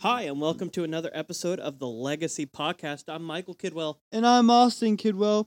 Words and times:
Hi, 0.00 0.22
and 0.22 0.40
welcome 0.40 0.68
to 0.70 0.82
another 0.82 1.10
episode 1.14 1.60
of 1.60 1.78
the 1.78 1.86
Legacy 1.86 2.44
Podcast. 2.44 3.04
I'm 3.06 3.22
Michael 3.22 3.54
Kidwell. 3.54 3.98
And 4.10 4.26
I'm 4.26 4.50
Austin 4.50 4.96
Kidwell. 4.96 5.46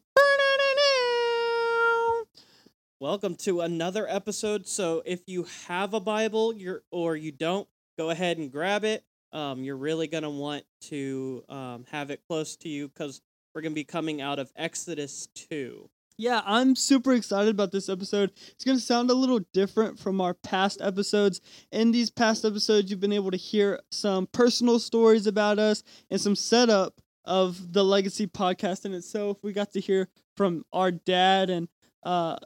Welcome 3.02 3.36
to 3.40 3.60
another 3.60 4.08
episode. 4.08 4.66
So, 4.66 5.04
if 5.06 5.20
you 5.28 5.46
have 5.68 5.94
a 5.94 6.00
Bible, 6.00 6.54
you're 6.56 6.84
or 6.90 7.18
you 7.18 7.34
don't, 7.34 7.68
go 7.98 8.12
ahead 8.12 8.38
and 8.38 8.50
grab 8.50 8.86
it. 8.86 9.04
Um, 9.34 9.62
you're 9.62 9.76
really 9.76 10.08
gonna 10.08 10.30
want 10.30 10.64
to 10.84 11.44
um, 11.50 11.86
have 11.92 12.12
it 12.12 12.22
close 12.30 12.56
to 12.56 12.70
you 12.70 12.88
because 12.88 13.20
we're 13.54 13.62
gonna 13.62 13.76
be 13.76 13.84
coming 13.84 14.22
out 14.22 14.40
of 14.40 14.54
Exodus 14.56 15.28
two. 15.36 15.90
Yeah, 16.18 16.42
I'm 16.46 16.76
super 16.76 17.14
excited 17.14 17.50
about 17.50 17.72
this 17.72 17.90
episode. 17.90 18.32
It's 18.52 18.64
going 18.64 18.78
to 18.78 18.84
sound 18.84 19.10
a 19.10 19.14
little 19.14 19.42
different 19.54 20.00
from 20.00 20.22
our 20.22 20.34
past 20.34 20.82
episodes. 20.82 21.42
In 21.72 21.92
these 21.92 22.10
past 22.10 22.46
episodes, 22.46 22.90
you've 22.90 23.02
been 23.02 23.12
able 23.12 23.32
to 23.32 23.38
hear 23.38 23.82
some 23.92 24.28
personal 24.28 24.80
stories 24.80 25.28
about 25.28 25.60
us 25.60 25.84
and 26.10 26.22
some 26.22 26.36
setup 26.36 27.02
of 27.26 27.74
the 27.74 27.84
Legacy 27.84 28.28
podcast 28.28 28.86
in 28.86 28.94
itself. 28.94 29.38
We 29.44 29.52
got 29.52 29.74
to 29.74 29.82
hear 29.82 30.08
from 30.38 30.64
our 30.72 30.92
dad 30.92 31.50
and 31.50 31.68
uh 32.04 32.38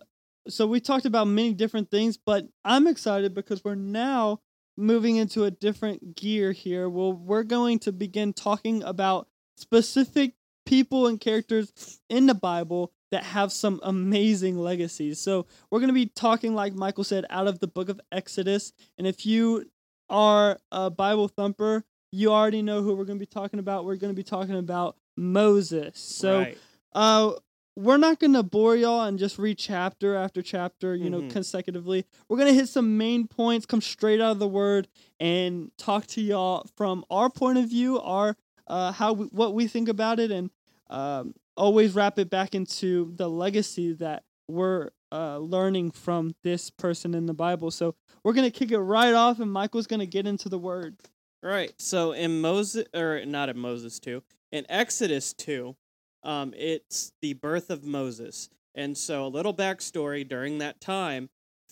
so 0.47 0.65
we 0.65 0.79
talked 0.79 1.05
about 1.05 1.27
many 1.27 1.53
different 1.53 1.91
things, 1.91 2.17
but 2.17 2.47
I'm 2.65 2.87
excited 2.87 3.35
because 3.35 3.63
we're 3.63 3.75
now 3.75 4.39
moving 4.77 5.17
into 5.17 5.43
a 5.43 5.51
different 5.51 6.15
gear 6.15 6.53
here. 6.53 6.89
Well, 6.89 7.13
we're 7.13 7.43
going 7.43 7.77
to 7.79 7.91
begin 7.91 8.33
talking 8.33 8.81
about 8.81 9.27
specific 9.57 10.33
people 10.69 11.07
and 11.07 11.19
characters 11.19 11.99
in 12.09 12.27
the 12.27 12.35
Bible 12.35 12.91
that 13.11 13.23
have 13.23 13.51
some 13.51 13.79
amazing 13.81 14.55
legacies. 14.55 15.19
So 15.19 15.47
we're 15.71 15.79
going 15.79 15.89
to 15.89 15.93
be 15.95 16.05
talking, 16.05 16.53
like 16.53 16.73
Michael 16.75 17.03
said, 17.03 17.25
out 17.31 17.47
of 17.47 17.57
the 17.57 17.65
book 17.67 17.89
of 17.89 17.99
Exodus. 18.11 18.71
And 18.99 19.07
if 19.07 19.25
you 19.25 19.65
are 20.11 20.59
a 20.71 20.91
Bible 20.91 21.27
thumper, 21.27 21.83
you 22.11 22.31
already 22.31 22.61
know 22.61 22.83
who 22.83 22.95
we're 22.95 23.05
going 23.05 23.17
to 23.17 23.25
be 23.25 23.25
talking 23.25 23.59
about. 23.59 23.85
We're 23.85 23.95
going 23.95 24.13
to 24.13 24.15
be 24.15 24.23
talking 24.23 24.55
about 24.57 24.95
Moses. 25.17 25.97
So 25.97 26.39
right. 26.39 26.57
uh, 26.93 27.31
we're 27.75 27.97
not 27.97 28.19
going 28.19 28.33
to 28.33 28.43
bore 28.43 28.75
y'all 28.75 29.01
and 29.03 29.17
just 29.17 29.39
read 29.39 29.57
chapter 29.57 30.15
after 30.15 30.43
chapter, 30.43 30.95
you 30.95 31.09
know, 31.09 31.21
Mhm. 31.21 31.31
consecutively. 31.31 32.05
We're 32.27 32.37
going 32.37 32.49
to 32.49 32.59
hit 32.59 32.69
some 32.69 32.95
main 32.95 33.25
points, 33.27 33.65
come 33.65 33.81
straight 33.81 34.21
out 34.21 34.33
of 34.33 34.39
the 34.39 34.47
word, 34.47 34.87
and 35.19 35.71
talk 35.77 36.05
to 36.07 36.21
y'all 36.21 36.67
from 36.77 37.05
our 37.09 37.31
point 37.31 37.57
of 37.57 37.67
view, 37.69 37.99
our 37.99 38.37
uh, 38.67 38.91
how 38.91 39.13
we, 39.13 39.25
what 39.27 39.55
we 39.55 39.67
think 39.67 39.89
about 39.89 40.19
it, 40.19 40.29
and 40.29 40.51
um, 40.89 41.33
always 41.57 41.93
wrap 41.93 42.17
it 42.19 42.29
back 42.29 42.55
into 42.55 43.13
the 43.15 43.29
legacy 43.29 43.93
that 43.93 44.23
we're 44.47 44.89
uh, 45.11 45.37
learning 45.37 45.91
from 45.91 46.33
this 46.43 46.69
person 46.69 47.13
in 47.13 47.25
the 47.25 47.33
Bible. 47.33 47.71
So 47.71 47.95
we're 48.23 48.33
gonna 48.33 48.51
kick 48.51 48.71
it 48.71 48.79
right 48.79 49.13
off, 49.13 49.39
and 49.39 49.51
Michael's 49.51 49.87
gonna 49.87 50.05
get 50.05 50.25
into 50.27 50.49
the 50.49 50.57
word. 50.59 50.97
Right. 51.41 51.73
So 51.77 52.11
in 52.11 52.41
Moses, 52.41 52.85
or 52.93 53.23
not 53.25 53.49
in 53.49 53.57
Moses 53.57 53.99
two, 53.99 54.23
in 54.51 54.65
Exodus 54.69 55.33
two, 55.33 55.75
um, 56.23 56.53
it's 56.57 57.11
the 57.21 57.33
birth 57.33 57.69
of 57.69 57.83
Moses, 57.83 58.49
and 58.75 58.97
so 58.97 59.25
a 59.25 59.29
little 59.29 59.53
backstory 59.53 60.27
during 60.27 60.57
that 60.59 60.81
time, 60.81 61.29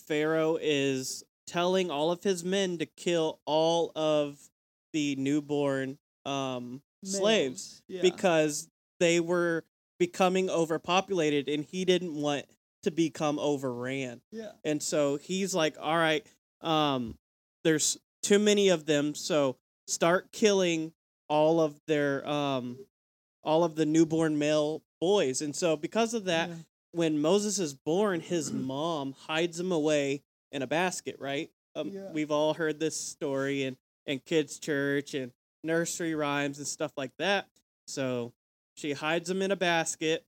Pharaoh 0.08 0.58
is 0.62 1.24
telling 1.48 1.90
all 1.92 2.12
of 2.12 2.24
his 2.24 2.44
men 2.44 2.78
to 2.78 2.86
kill 2.86 3.40
all 3.46 3.92
of 3.96 4.38
the 4.94 5.16
newborn 5.16 5.98
um, 6.26 6.82
slaves 7.04 7.82
Yeah. 7.88 8.02
because 8.02 8.68
they 9.00 9.20
were 9.20 9.64
becoming 10.00 10.50
overpopulated, 10.50 11.48
and 11.50 11.64
he 11.66 11.86
didn't 11.86 12.14
want 12.14 12.46
to 12.84 12.92
become 12.92 13.40
overran. 13.40 14.22
yeah. 14.32 14.52
And 14.64 14.82
so 14.82 15.18
he's 15.18 15.54
like, 15.56 15.76
all 15.82 15.96
right, 15.98 16.26
um, 16.62 17.18
there's 17.64 17.98
too 18.24 18.40
many 18.40 18.70
of 18.70 18.86
them, 18.86 19.16
so 19.16 19.58
start 19.88 20.32
killing 20.32 20.94
all 21.30 21.60
of 21.60 21.76
their 21.88 22.26
um 22.28 22.78
all 23.44 23.64
of 23.64 23.76
the 23.76 23.86
newborn 23.86 24.38
male 24.38 24.82
boys. 25.02 25.42
And 25.42 25.56
so 25.56 25.76
because 25.78 26.14
of 26.14 26.26
that, 26.26 26.50
Yeah. 26.50 26.56
when 26.92 27.20
Moses 27.20 27.60
is 27.60 27.74
born, 27.74 28.20
his 28.22 28.52
mom 28.52 29.14
hides 29.28 29.60
him 29.60 29.72
away 29.72 30.22
in 30.52 30.62
a 30.62 30.68
basket, 30.68 31.18
right? 31.20 31.50
Um, 31.76 31.90
Yeah. 31.90 32.12
We've 32.12 32.32
all 32.32 32.54
heard 32.54 32.80
this 32.80 33.00
story 33.00 33.64
in, 33.64 33.78
in 34.06 34.20
kids' 34.20 34.60
church 34.60 35.14
and 35.14 35.32
nursery 35.64 36.14
rhymes 36.16 36.58
and 36.60 36.68
stuff 36.68 36.92
like 36.98 37.12
that. 37.20 37.48
So 37.88 38.34
she 38.78 38.94
hides 38.94 39.30
him 39.30 39.42
in 39.42 39.52
a 39.52 39.56
basket. 39.56 40.26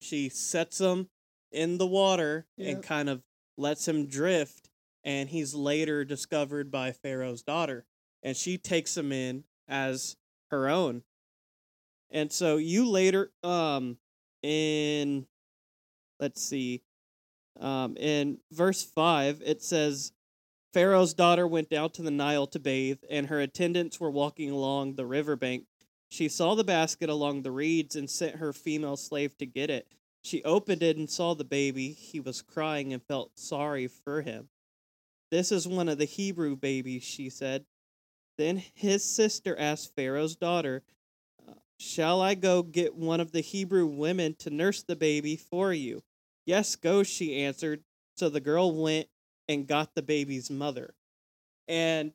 She 0.00 0.28
sets 0.28 0.80
him 0.80 1.08
in 1.50 1.76
the 1.76 1.86
water 1.86 2.46
and 2.56 2.82
kind 2.82 3.08
of 3.08 3.22
lets 3.56 3.86
him 3.86 4.06
drift. 4.06 4.70
And 5.02 5.28
he's 5.28 5.54
later 5.54 6.04
discovered 6.04 6.70
by 6.70 6.92
Pharaoh's 6.92 7.42
daughter. 7.42 7.84
And 8.22 8.36
she 8.36 8.58
takes 8.58 8.96
him 8.96 9.10
in 9.10 9.44
as 9.66 10.16
her 10.50 10.68
own. 10.68 11.02
And 12.10 12.32
so 12.32 12.56
you 12.56 12.88
later, 12.88 13.32
um, 13.42 13.98
in, 14.42 15.26
let's 16.20 16.42
see, 16.42 16.82
um, 17.58 17.96
in 17.96 18.38
verse 18.52 18.82
5, 18.82 19.42
it 19.44 19.62
says, 19.62 20.12
Pharaoh's 20.72 21.14
daughter 21.14 21.46
went 21.46 21.70
down 21.70 21.90
to 21.90 22.02
the 22.02 22.10
Nile 22.10 22.46
to 22.48 22.60
bathe, 22.60 22.98
and 23.10 23.26
her 23.26 23.40
attendants 23.40 23.98
were 23.98 24.10
walking 24.10 24.50
along 24.50 24.94
the 24.94 25.06
riverbank. 25.06 25.64
She 26.08 26.28
saw 26.28 26.54
the 26.54 26.64
basket 26.64 27.10
along 27.10 27.42
the 27.42 27.50
reeds 27.50 27.94
and 27.94 28.08
sent 28.08 28.36
her 28.36 28.52
female 28.52 28.96
slave 28.96 29.36
to 29.38 29.46
get 29.46 29.70
it. 29.70 29.86
She 30.22 30.42
opened 30.42 30.82
it 30.82 30.96
and 30.96 31.08
saw 31.08 31.34
the 31.34 31.44
baby. 31.44 31.92
He 31.92 32.20
was 32.20 32.42
crying 32.42 32.92
and 32.92 33.02
felt 33.02 33.38
sorry 33.38 33.86
for 33.86 34.22
him. 34.22 34.48
This 35.30 35.52
is 35.52 35.68
one 35.68 35.88
of 35.88 35.98
the 35.98 36.06
Hebrew 36.06 36.56
babies, 36.56 37.04
she 37.04 37.28
said. 37.28 37.66
Then 38.38 38.62
his 38.74 39.04
sister 39.04 39.56
asked 39.58 39.94
Pharaoh's 39.94 40.36
daughter, 40.36 40.82
"Uh, 41.46 41.54
Shall 41.78 42.22
I 42.22 42.34
go 42.34 42.62
get 42.62 42.94
one 42.94 43.20
of 43.20 43.32
the 43.32 43.40
Hebrew 43.40 43.86
women 43.86 44.34
to 44.36 44.50
nurse 44.50 44.82
the 44.82 44.96
baby 44.96 45.36
for 45.36 45.72
you? 45.72 46.02
Yes, 46.46 46.76
go, 46.76 47.02
she 47.02 47.42
answered. 47.42 47.84
So 48.16 48.28
the 48.28 48.40
girl 48.40 48.72
went 48.72 49.08
and 49.48 49.66
got 49.66 49.94
the 49.94 50.02
baby's 50.02 50.50
mother. 50.50 50.94
And 51.66 52.12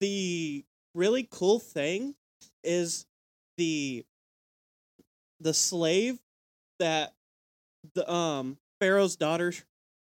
the 0.00 0.64
really 0.94 1.26
cool 1.30 1.58
thing 1.58 2.14
is 2.66 3.06
the 3.56 4.04
the 5.40 5.54
slave 5.54 6.18
that 6.78 7.14
the 7.94 8.10
um 8.10 8.58
Pharaoh's 8.80 9.16
daughter 9.16 9.52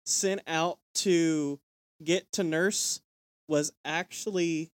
sent 0.06 0.42
out 0.48 0.80
to 0.96 1.60
get 2.04 2.32
to 2.34 2.44
nurse 2.44 3.02
was 3.48 3.72
actually 3.84 4.72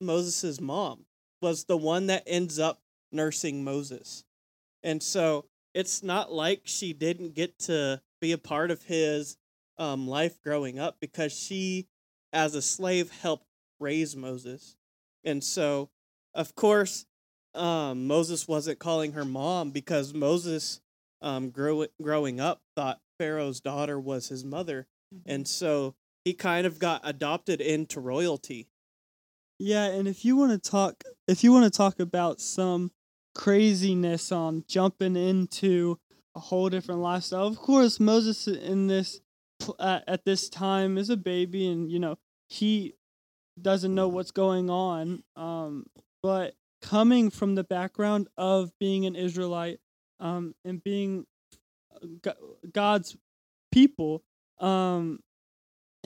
Moses's 0.00 0.60
mom 0.60 1.04
was 1.42 1.64
the 1.64 1.76
one 1.76 2.06
that 2.06 2.22
ends 2.26 2.58
up 2.58 2.80
nursing 3.12 3.64
Moses. 3.64 4.24
And 4.82 5.02
so 5.02 5.46
it's 5.74 6.02
not 6.02 6.32
like 6.32 6.62
she 6.64 6.92
didn't 6.92 7.34
get 7.34 7.58
to 7.60 8.00
be 8.20 8.32
a 8.32 8.38
part 8.38 8.70
of 8.70 8.82
his 8.82 9.36
um, 9.78 10.08
life 10.08 10.40
growing 10.42 10.78
up 10.78 10.96
because 11.00 11.32
she, 11.32 11.86
as 12.32 12.54
a 12.54 12.62
slave, 12.62 13.10
helped 13.10 13.46
raise 13.78 14.14
Moses. 14.16 14.76
And 15.24 15.42
so, 15.42 15.90
of 16.34 16.54
course, 16.54 17.06
um, 17.54 18.06
Moses 18.06 18.46
wasn't 18.46 18.78
calling 18.78 19.12
her 19.12 19.24
mom 19.24 19.70
because 19.70 20.14
Moses, 20.14 20.80
um, 21.22 21.50
growing 21.50 22.40
up, 22.40 22.60
thought 22.76 23.00
Pharaoh's 23.18 23.60
daughter 23.60 23.98
was 23.98 24.28
his 24.28 24.44
mother. 24.44 24.86
And 25.26 25.46
so 25.46 25.94
he 26.24 26.32
kind 26.34 26.66
of 26.66 26.78
got 26.78 27.00
adopted 27.04 27.60
into 27.60 28.00
royalty. 28.00 28.68
Yeah, 29.58 29.86
and 29.86 30.08
if 30.08 30.24
you 30.24 30.36
want 30.36 30.52
to 30.52 30.70
talk, 30.70 31.04
if 31.28 31.44
you 31.44 31.52
want 31.52 31.64
to 31.64 31.76
talk 31.76 32.00
about 32.00 32.40
some 32.40 32.92
craziness 33.34 34.32
on 34.32 34.64
jumping 34.66 35.16
into 35.16 35.98
a 36.34 36.40
whole 36.40 36.70
different 36.70 37.02
lifestyle, 37.02 37.46
of 37.46 37.58
course, 37.58 38.00
Moses 38.00 38.48
in 38.48 38.86
this 38.86 39.20
at, 39.78 40.04
at 40.08 40.24
this 40.24 40.48
time 40.48 40.96
is 40.96 41.10
a 41.10 41.16
baby, 41.16 41.66
and 41.66 41.90
you 41.90 41.98
know 41.98 42.16
he 42.48 42.94
doesn't 43.60 43.94
know 43.94 44.08
what's 44.08 44.30
going 44.30 44.70
on. 44.70 45.22
Um, 45.36 45.84
but 46.22 46.54
coming 46.82 47.30
from 47.30 47.54
the 47.54 47.64
background 47.64 48.28
of 48.36 48.72
being 48.78 49.06
an 49.06 49.16
Israelite, 49.16 49.80
um, 50.20 50.54
and 50.64 50.82
being 50.82 51.26
God's 52.72 53.16
people, 53.72 54.22
um, 54.58 55.20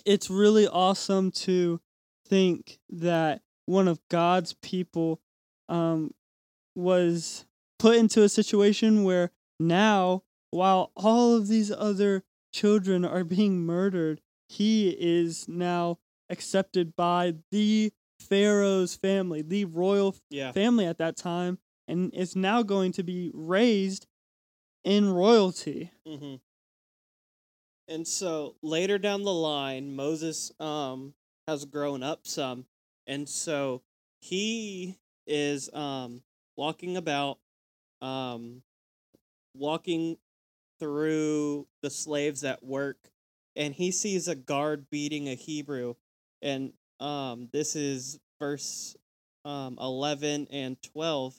it's 0.05 0.31
really 0.31 0.67
awesome 0.67 1.31
to 1.33 1.81
think 2.27 2.79
that 2.89 3.43
one 3.67 3.89
of 3.89 4.01
God's 4.09 4.55
people 4.55 5.21
um, 5.69 6.13
was 6.75 7.45
put 7.79 7.97
into 7.97 8.23
a 8.23 8.29
situation 8.29 9.05
where 9.05 9.31
now, 9.59 10.23
while 10.51 10.93
all 10.97 11.35
of 11.35 11.49
these 11.49 11.71
other 11.71 12.23
children 12.53 13.05
are 13.05 13.25
being 13.25 13.61
murdered, 13.61 14.21
he 14.49 14.91
is 14.91 15.49
now 15.49 15.99
accepted 16.31 16.95
by 16.97 17.35
the 17.51 17.93
Pharaoh's 18.29 18.95
family, 18.97 19.43
the 19.43 19.65
royal 19.67 20.17
Yeah. 20.31 20.53
family 20.53 20.87
at 20.87 20.99
that 20.99 21.17
time, 21.17 21.59
and 21.87 22.13
is 22.15 22.35
now 22.35 22.63
going 22.63 22.93
to 22.93 23.03
be 23.03 23.31
raised 23.35 24.07
in 24.85 25.11
royalty. 25.13 25.91
hmm 26.07 26.37
And 27.89 28.07
so 28.07 28.57
later 28.63 28.99
down 28.99 29.23
the 29.23 29.33
line, 29.33 29.95
Moses 29.95 30.53
um 30.61 31.15
has 31.47 31.65
grown 31.65 32.03
up 32.03 32.27
some, 32.27 32.67
and 33.07 33.29
so 33.29 33.83
he 34.21 34.99
is 35.27 35.73
um 35.75 36.23
walking 36.57 36.97
about, 36.97 37.39
um 38.01 38.63
walking 39.55 40.17
through 40.81 41.67
the 41.83 41.91
slaves 41.91 42.43
at 42.45 42.63
work, 42.65 42.99
and 43.57 43.75
he 43.75 43.91
sees 43.91 44.27
a 44.29 44.35
guard 44.35 44.89
beating 44.91 45.29
a 45.29 45.35
Hebrew, 45.35 45.95
and 46.43 46.73
um 47.05 47.49
this 47.53 47.77
is 47.77 48.19
verse 48.41 48.97
um 49.45 49.77
eleven 49.81 50.47
and 50.51 50.81
twelve, 50.83 51.35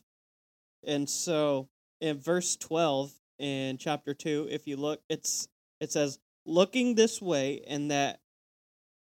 and 0.86 1.10
so 1.10 1.68
in 2.00 2.20
verse 2.20 2.56
twelve 2.56 3.12
in 3.40 3.78
chapter 3.78 4.14
two, 4.14 4.48
if 4.50 4.68
you 4.68 4.78
look, 4.78 5.02
it's 5.10 5.48
it 5.82 5.92
says 5.92 6.20
looking 6.46 6.96
this 6.96 7.22
way 7.22 7.62
and 7.68 7.90
that 7.92 8.20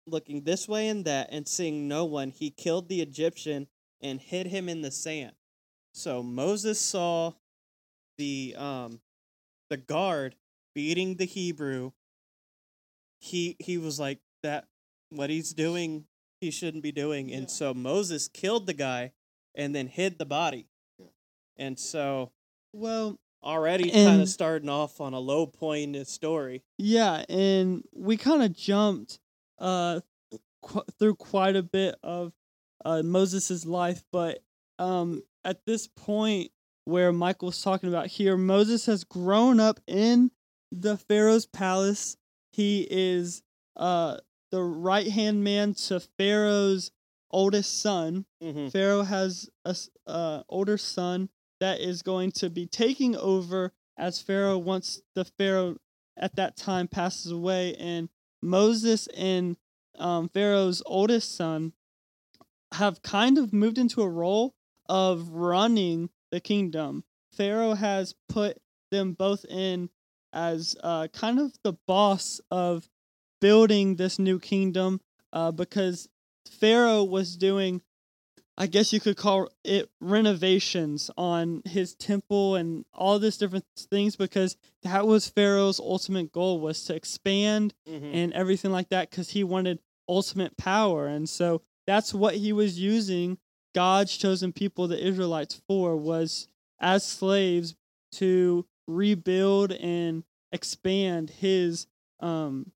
looking 0.05 0.43
this 0.43 0.67
way 0.67 0.89
and 0.89 1.05
that 1.05 1.29
and 1.31 1.47
seeing 1.47 1.87
no 1.87 2.03
one 2.03 2.31
he 2.31 2.49
killed 2.49 2.89
the 2.89 3.01
egyptian 3.01 3.67
and 4.01 4.19
hid 4.19 4.47
him 4.47 4.67
in 4.67 4.81
the 4.81 4.91
sand. 4.91 5.33
So 5.93 6.21
moses 6.21 6.79
saw 6.79 7.33
the 8.17 8.55
um 8.57 8.99
the 9.69 9.77
guard 9.77 10.35
beating 10.75 11.15
the 11.15 11.25
hebrew. 11.25 11.91
He 13.19 13.55
he 13.59 13.77
was 13.77 13.99
like 13.99 14.19
that 14.43 14.65
what 15.09 15.29
he's 15.29 15.53
doing 15.53 16.05
he 16.41 16.51
shouldn't 16.51 16.83
be 16.83 16.91
doing 16.91 17.31
and 17.31 17.43
Yeah. 17.43 17.47
so 17.47 17.73
moses 17.73 18.27
killed 18.27 18.65
the 18.67 18.73
guy 18.73 19.11
and 19.55 19.75
then 19.75 19.87
hid 19.87 20.17
the 20.19 20.25
body 20.25 20.67
and 21.57 21.77
so 21.77 22.31
Well, 22.73 23.19
already 23.43 23.89
kind 23.91 24.21
of 24.21 24.29
starting 24.29 24.69
off 24.69 25.01
on 25.01 25.13
a 25.13 25.19
low 25.19 25.45
point 25.47 25.83
in 25.83 25.93
his 25.93 26.09
story 26.09 26.63
Yeah, 26.77 27.25
and 27.29 27.83
we 27.93 28.17
kind 28.17 28.43
of 28.43 28.53
jumped 28.53 29.19
uh 29.57 30.01
qu- 30.61 30.83
through 30.97 31.15
quite 31.15 31.55
a 31.55 31.63
bit 31.63 31.95
of 32.03 32.31
uh 32.85 33.01
Moses's 33.03 33.65
life, 33.65 34.03
but 34.11 34.39
um 34.77 35.23
at 35.43 35.65
this 35.65 35.87
point 35.87 36.51
where 36.85 37.11
Michael's 37.11 37.61
talking 37.61 37.87
about 37.89 38.07
here, 38.07 38.35
Moses 38.37 38.85
has 38.87 39.03
grown 39.03 39.59
up 39.59 39.79
in 39.87 40.31
the 40.71 40.97
Pharaoh's 40.97 41.45
palace. 41.45 42.17
He 42.53 42.87
is 42.89 43.41
uh 43.75 44.17
the 44.51 44.61
right-hand 44.61 45.43
man 45.43 45.73
to 45.73 45.99
Pharaoh's 45.99 46.91
oldest 47.31 47.81
son. 47.81 48.25
mm-hmm. 48.41 48.69
Pharaoh 48.69 49.03
has 49.03 49.49
a 49.65 49.75
uh, 50.07 50.43
older 50.49 50.77
son 50.77 51.29
that 51.59 51.79
is 51.79 52.01
going 52.01 52.31
to 52.31 52.49
be 52.49 52.65
taking 52.65 53.15
over 53.15 53.73
as 53.97 54.21
Pharaoh 54.21 54.57
once 54.57 55.01
the 55.13 55.25
Pharaoh 55.25 55.75
at 56.17 56.35
that 56.35 56.57
time 56.57 56.87
passes 56.87 57.31
away, 57.31 57.75
and 57.75 58.09
Moses 58.41 59.07
and 59.15 59.57
um, 59.97 60.29
Pharaoh's 60.29 60.81
oldest 60.85 61.35
son 61.35 61.73
have 62.73 63.01
kind 63.01 63.37
of 63.37 63.53
moved 63.53 63.77
into 63.77 64.01
a 64.01 64.09
role 64.09 64.55
of 64.87 65.29
running 65.29 66.09
the 66.31 66.39
kingdom. 66.39 67.03
Pharaoh 67.31 67.73
has 67.73 68.15
put 68.27 68.57
them 68.91 69.13
both 69.13 69.45
in 69.45 69.89
as 70.33 70.75
uh, 70.83 71.07
kind 71.07 71.39
of 71.39 71.53
the 71.63 71.73
boss 71.87 72.39
of 72.51 72.87
building 73.41 73.95
this 73.95 74.19
new 74.19 74.39
kingdom 74.39 75.01
uh, 75.33 75.51
because 75.51 76.07
Pharaoh 76.49 77.03
was 77.03 77.35
doing, 77.37 77.81
I 78.57 78.67
guess 78.67 78.91
you 78.91 78.99
could 78.99 79.17
call 79.17 79.49
it 79.63 79.89
renovations 80.01 81.09
on 81.17 81.61
his 81.65 81.95
temple 81.95 82.55
and 82.55 82.85
all 82.93 83.19
this 83.19 83.37
different 83.37 83.65
things 83.91 84.15
because 84.15 84.57
that 84.83 85.05
was 85.07 85.27
Pharaoh's 85.29 85.79
ultimate 85.79 86.31
goal 86.31 86.59
was 86.59 86.83
to 86.85 86.95
expand 86.95 87.73
Mm-hmm. 87.87 88.13
and 88.13 88.33
everything 88.33 88.71
like 88.71 88.89
that 88.89 89.09
because 89.09 89.31
he 89.31 89.43
wanted 89.43 89.79
ultimate 90.07 90.57
power. 90.57 91.07
And 91.07 91.27
so 91.29 91.61
that's 91.87 92.13
what 92.13 92.35
he 92.35 92.51
was 92.53 92.79
using 92.79 93.37
God's 93.75 94.15
chosen 94.17 94.51
people, 94.53 94.87
the 94.87 95.03
Israelites, 95.03 95.61
for 95.67 95.95
was 95.95 96.47
as 96.79 97.05
slaves 97.05 97.75
to 98.13 98.65
rebuild 98.87 99.71
and 99.71 100.23
expand 100.51 101.29
his 101.29 101.87
um 102.19 102.71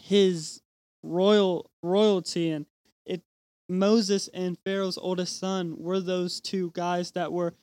his 0.00 0.60
royal 1.02 1.70
royalty 1.82 2.50
and 2.50 2.66
it 3.06 3.22
Moses 3.68 4.28
and 4.34 4.58
Pharaoh's 4.64 4.98
oldest 4.98 5.38
son 5.38 5.76
were 5.78 6.00
those 6.00 6.40
two 6.40 6.72
guys 6.74 7.12
that 7.12 7.32
were 7.32 7.54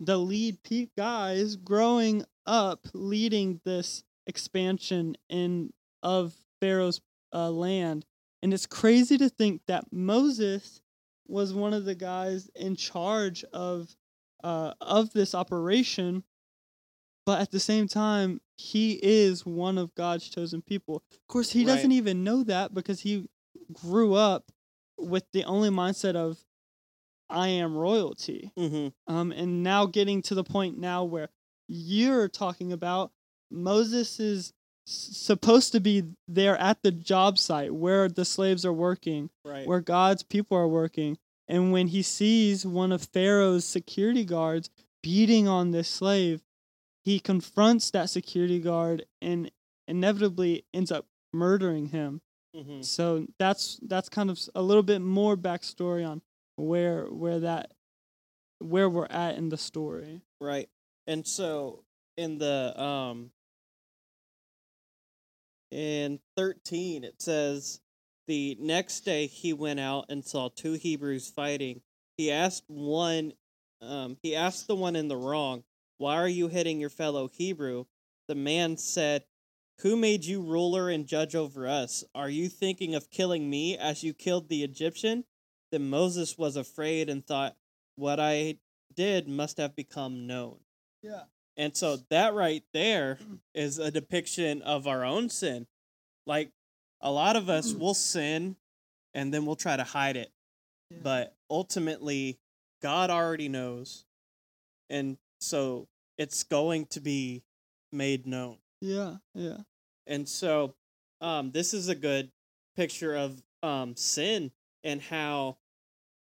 the 0.00 0.16
lead 0.16 0.62
pe- 0.62 0.88
guys 0.96 1.56
growing 1.56 2.24
up 2.46 2.86
leading 2.94 3.60
this 3.64 4.04
expansion 4.26 5.16
in 5.28 5.72
of 6.02 6.34
Pharaoh's 6.60 7.00
uh, 7.32 7.50
land. 7.50 8.04
And 8.42 8.54
it's 8.54 8.66
crazy 8.66 9.18
to 9.18 9.28
think 9.28 9.62
that 9.66 9.84
Moses 9.92 10.80
was 11.26 11.52
one 11.52 11.74
of 11.74 11.84
the 11.84 11.94
guys 11.94 12.48
in 12.54 12.76
charge 12.76 13.44
of 13.52 13.94
uh, 14.44 14.74
of 14.80 15.12
this 15.12 15.34
operation 15.34 16.22
but 17.26 17.40
at 17.40 17.50
the 17.50 17.60
same 17.60 17.86
time 17.88 18.40
he 18.56 18.92
is 19.02 19.44
one 19.44 19.76
of 19.76 19.94
God's 19.94 20.26
chosen 20.28 20.62
people. 20.62 21.02
Of 21.12 21.26
course 21.28 21.50
he 21.50 21.60
Right. 21.64 21.74
doesn't 21.74 21.92
even 21.92 22.24
know 22.24 22.42
that 22.44 22.72
because 22.72 23.00
he 23.00 23.28
grew 23.72 24.14
up 24.14 24.50
with 24.98 25.24
the 25.32 25.44
only 25.44 25.68
mindset 25.68 26.14
of 26.16 26.38
I 27.28 27.48
am 27.48 27.76
royalty. 27.76 28.52
Mm-hmm. 28.56 29.14
Um 29.14 29.32
and 29.32 29.62
now 29.62 29.86
getting 29.86 30.22
to 30.22 30.34
the 30.34 30.44
point 30.44 30.78
now 30.78 31.04
where 31.04 31.28
you're 31.68 32.28
talking 32.28 32.72
about 32.72 33.10
Moses 33.50 34.18
is 34.20 34.52
supposed 34.88 35.72
to 35.72 35.80
be 35.80 36.04
there 36.28 36.56
at 36.58 36.80
the 36.82 36.92
job 36.92 37.38
site 37.38 37.74
where 37.74 38.08
the 38.08 38.24
slaves 38.24 38.64
are 38.64 38.72
working 38.72 39.30
Right. 39.44 39.66
where 39.66 39.80
God's 39.80 40.22
people 40.22 40.56
are 40.56 40.68
working. 40.68 41.18
And 41.48 41.72
when 41.72 41.88
he 41.88 42.02
sees 42.02 42.64
one 42.64 42.92
of 42.92 43.02
Pharaoh's 43.12 43.64
security 43.64 44.24
guards 44.24 44.70
beating 45.02 45.46
on 45.46 45.70
this 45.72 45.88
slave, 45.88 46.42
he 47.06 47.20
confronts 47.20 47.92
that 47.92 48.10
security 48.10 48.58
guard 48.58 49.06
and 49.22 49.48
inevitably 49.86 50.66
ends 50.74 50.90
up 50.90 51.06
murdering 51.32 51.86
him. 51.86 52.20
mm-hmm. 52.54 52.82
So 52.82 53.28
that's 53.38 53.78
that's 53.86 54.08
kind 54.08 54.28
of 54.28 54.40
a 54.56 54.60
little 54.60 54.82
bit 54.82 54.98
more 54.98 55.36
backstory 55.36 56.04
on 56.06 56.20
where 56.56 57.04
where 57.04 57.38
that 57.38 57.70
where 58.58 58.90
we're 58.90 59.06
at 59.06 59.36
in 59.36 59.50
the 59.50 59.56
story. 59.56 60.20
Right. 60.40 60.68
And 61.06 61.24
so 61.24 61.84
in 62.16 62.38
the 62.38 62.74
um 62.82 63.30
in 65.70 66.18
13 66.36 67.04
it 67.04 67.22
says 67.22 67.80
the 68.26 68.56
next 68.58 69.02
day 69.02 69.28
he 69.28 69.52
went 69.52 69.78
out 69.78 70.06
and 70.08 70.24
saw 70.24 70.48
two 70.48 70.72
Hebrews 70.72 71.30
fighting. 71.30 71.82
He 72.16 72.32
asked 72.32 72.64
one 72.66 73.32
um 73.80 74.16
he 74.24 74.34
asked 74.34 74.66
the 74.66 74.74
one 74.74 74.96
in 74.96 75.06
the 75.06 75.16
wrong, 75.16 75.62
"Why 75.98 76.16
are 76.16 76.28
you 76.28 76.48
hitting 76.48 76.80
your 76.80 76.90
fellow 76.90 77.28
Hebrew?" 77.28 77.86
The 78.28 78.34
man 78.34 78.76
said, 78.76 79.24
"Who 79.80 79.96
made 79.96 80.24
you 80.24 80.42
ruler 80.42 80.90
and 80.90 81.06
judge 81.06 81.34
over 81.34 81.66
us? 81.68 82.04
Are 82.14 82.30
you 82.30 82.48
thinking 82.48 82.94
of 82.94 83.10
killing 83.10 83.48
me 83.48 83.76
as 83.76 84.02
you 84.02 84.14
killed 84.14 84.48
the 84.48 84.62
Egyptian?" 84.62 85.24
Then 85.70 85.90
Moses 85.90 86.38
was 86.38 86.56
afraid 86.56 87.08
and 87.08 87.26
thought, 87.26 87.56
"What 87.96 88.20
I 88.20 88.58
did 88.94 89.28
must 89.28 89.58
have 89.58 89.76
become 89.76 90.26
known." 90.26 90.60
Yeah. 91.02 91.24
And 91.56 91.76
so 91.76 91.96
that 92.10 92.34
right 92.34 92.64
there 92.72 93.18
is 93.54 93.78
a 93.78 93.90
depiction 93.90 94.62
of 94.62 94.86
our 94.86 95.04
own 95.04 95.30
sin. 95.30 95.66
Like 96.26 96.52
a 97.00 97.10
lot 97.10 97.36
of 97.36 97.48
us 97.48 97.72
will 97.74 97.94
sin 97.94 98.56
and 99.14 99.32
then 99.32 99.46
we'll 99.46 99.56
try 99.56 99.76
to 99.76 99.84
hide 99.84 100.16
it. 100.16 100.30
Yeah. 100.90 100.98
But 101.02 101.36
ultimately, 101.50 102.38
God 102.82 103.10
already 103.10 103.48
knows. 103.48 104.04
And 104.90 105.16
so 105.40 105.88
it's 106.18 106.42
going 106.42 106.86
to 106.86 107.00
be 107.00 107.42
made 107.92 108.26
known. 108.26 108.58
Yeah, 108.80 109.16
yeah. 109.34 109.58
And 110.06 110.28
so 110.28 110.74
um, 111.20 111.50
this 111.50 111.74
is 111.74 111.88
a 111.88 111.94
good 111.94 112.30
picture 112.76 113.14
of 113.14 113.42
um, 113.62 113.96
sin 113.96 114.52
and 114.84 115.00
how 115.00 115.56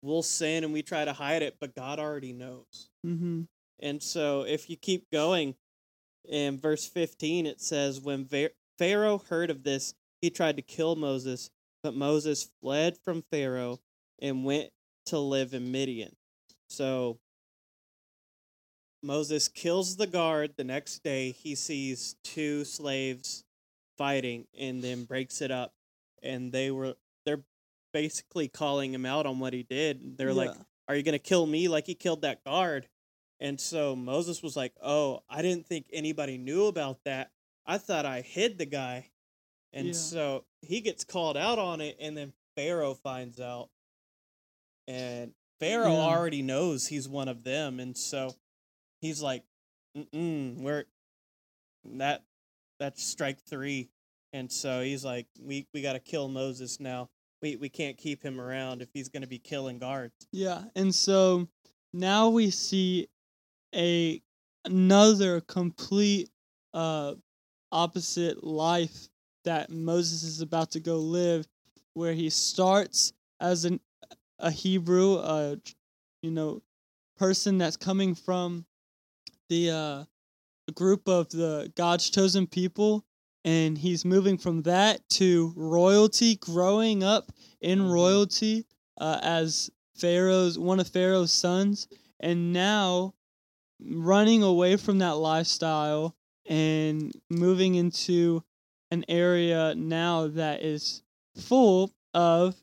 we'll 0.02 0.24
sin 0.24 0.64
and 0.64 0.74
we 0.74 0.82
try 0.82 1.06
to 1.06 1.14
hide 1.14 1.42
it, 1.42 1.58
but 1.60 1.76
God 1.76 2.00
already 2.00 2.34
knows. 2.34 2.90
Mhm. 3.06 3.48
And 3.80 4.04
so 4.04 4.42
if 4.42 4.70
you 4.70 4.76
keep 4.76 5.10
going 5.12 5.56
in 6.28 6.58
verse 6.58 6.86
15, 6.86 7.46
it 7.46 7.62
says, 7.62 8.02
When 8.02 8.28
Pharaoh 8.78 9.18
heard 9.30 9.50
of 9.50 9.64
this, 9.64 9.94
he 10.22 10.30
tried 10.30 10.58
to 10.58 10.62
kill 10.62 10.96
Moses, 10.96 11.50
but 11.82 11.96
Moses 11.96 12.50
fled 12.62 12.98
from 12.98 13.24
Pharaoh 13.32 13.80
and 14.22 14.44
went 14.44 14.72
to 15.06 15.18
live 15.18 15.54
in 15.54 15.72
Midian. 15.72 16.16
So 16.68 17.20
Moses 19.02 19.48
kills 19.48 19.98
the 19.98 20.08
guard. 20.08 20.54
The 20.58 20.64
next 20.64 21.04
day, 21.04 21.32
he 21.32 21.56
sees 21.56 22.16
two 22.24 22.66
slaves 22.66 23.44
fighting 23.98 24.48
and 24.58 24.84
then 24.84 25.06
breaks 25.06 25.42
it 25.42 25.52
up. 25.52 25.74
And 26.22 26.52
they 26.52 26.72
were, 26.72 26.96
they're 27.26 27.44
basically 27.94 28.48
calling 28.48 28.94
him 28.94 29.06
out 29.06 29.26
on 29.26 29.40
what 29.40 29.54
he 29.54 29.64
did. 29.64 30.18
They're 30.18 30.34
like, 30.34 30.52
Are 30.88 30.96
you 30.96 31.04
going 31.04 31.14
to 31.14 31.20
kill 31.20 31.46
me 31.46 31.68
like 31.68 31.86
he 31.88 31.96
killed 31.96 32.22
that 32.24 32.44
guard? 32.44 32.88
And 33.40 33.60
so 33.60 33.96
Moses 33.96 34.44
was 34.44 34.58
like, 34.58 34.74
Oh, 34.82 35.24
I 35.30 35.42
didn't 35.42 35.66
think 35.66 35.86
anybody 35.94 36.38
knew 36.38 36.66
about 36.66 37.00
that. 37.06 37.32
I 37.66 37.78
thought 37.78 38.06
I 38.06 38.22
hid 38.22 38.58
the 38.58 38.66
guy. 38.66 39.10
And 39.72 39.88
Yeah. 39.88 39.94
so 39.94 40.46
he 40.62 40.82
gets 40.82 41.04
called 41.04 41.38
out 41.38 41.60
on 41.60 41.80
it, 41.80 41.96
and 42.00 42.18
then 42.18 42.34
Pharaoh 42.56 42.96
finds 42.96 43.40
out. 43.40 43.70
And 44.88 45.34
Pharaoh 45.60 45.94
Yeah. 45.94 46.00
already 46.00 46.42
knows 46.42 46.88
he's 46.88 47.08
one 47.08 47.28
of 47.28 47.44
them. 47.44 47.80
And 47.80 47.96
so 47.98 48.36
he's 49.00 49.22
like, 49.22 49.44
Mm-mm, 49.98 50.62
we're 50.62 50.86
that 51.98 52.24
that's 52.80 53.04
strike 53.04 53.40
three. 53.42 53.90
And 54.32 54.52
so 54.52 54.82
he's 54.82 55.04
like, 55.04 55.26
we, 55.42 55.68
we 55.74 55.82
got 55.82 55.94
to 55.94 56.00
kill 56.00 56.28
Moses 56.28 56.80
now. 56.80 57.10
We, 57.42 57.56
we 57.56 57.70
can't 57.70 57.98
keep 57.98 58.22
him 58.22 58.40
around 58.40 58.82
if 58.82 58.90
he's 58.94 59.10
going 59.10 59.24
to 59.24 59.28
be 59.28 59.40
killing 59.40 59.80
guards. 59.80 60.14
Yeah, 60.32 60.64
and 60.76 60.94
so 60.94 61.48
now 61.94 62.30
we 62.30 62.52
see 62.52 63.08
a 63.74 64.22
another 64.66 65.40
complete 65.42 66.30
uh 66.74 67.14
opposite 67.72 68.44
life 68.44 69.08
that 69.46 69.70
Moses 69.70 70.24
is 70.24 70.42
about 70.42 70.72
to 70.72 70.80
go 70.80 70.98
live 70.98 71.48
where 71.94 72.14
he 72.14 72.30
starts 72.30 73.14
as 73.40 73.64
an 73.66 73.80
a 74.40 74.52
Hebrew 74.52 75.16
uh 75.16 75.56
you 76.22 76.32
know 76.32 76.62
person 77.18 77.58
that's 77.58 77.78
coming 77.78 78.16
from 78.16 78.66
the 79.50 79.70
uh 79.72 80.06
group 80.76 81.08
of 81.08 81.30
the 81.30 81.72
God's 81.76 82.10
chosen 82.10 82.46
people 82.48 83.04
and 83.44 83.78
he's 83.78 84.06
moving 84.06 84.38
from 84.38 84.62
that 84.64 85.08
to 85.10 85.54
royalty 85.56 86.36
growing 86.36 87.04
up 87.04 87.32
in 87.62 87.80
Mhm. 87.80 87.92
royalty 87.92 88.66
uh, 89.00 89.20
as 89.24 89.70
Pharaoh's 89.96 90.60
one 90.60 90.80
of 90.80 90.88
Pharaoh's 90.88 91.32
sons, 91.32 91.88
and 92.20 92.52
now 92.54 93.14
running 93.82 94.44
away 94.44 94.76
from 94.76 95.00
that 95.00 95.16
lifestyle 95.18 96.16
and 96.46 97.14
moving 97.30 97.76
into 97.76 98.44
an 98.92 99.06
area 99.08 99.74
now 99.76 100.28
that 100.28 100.62
is 100.64 101.02
full 101.36 101.92
of 102.14 102.56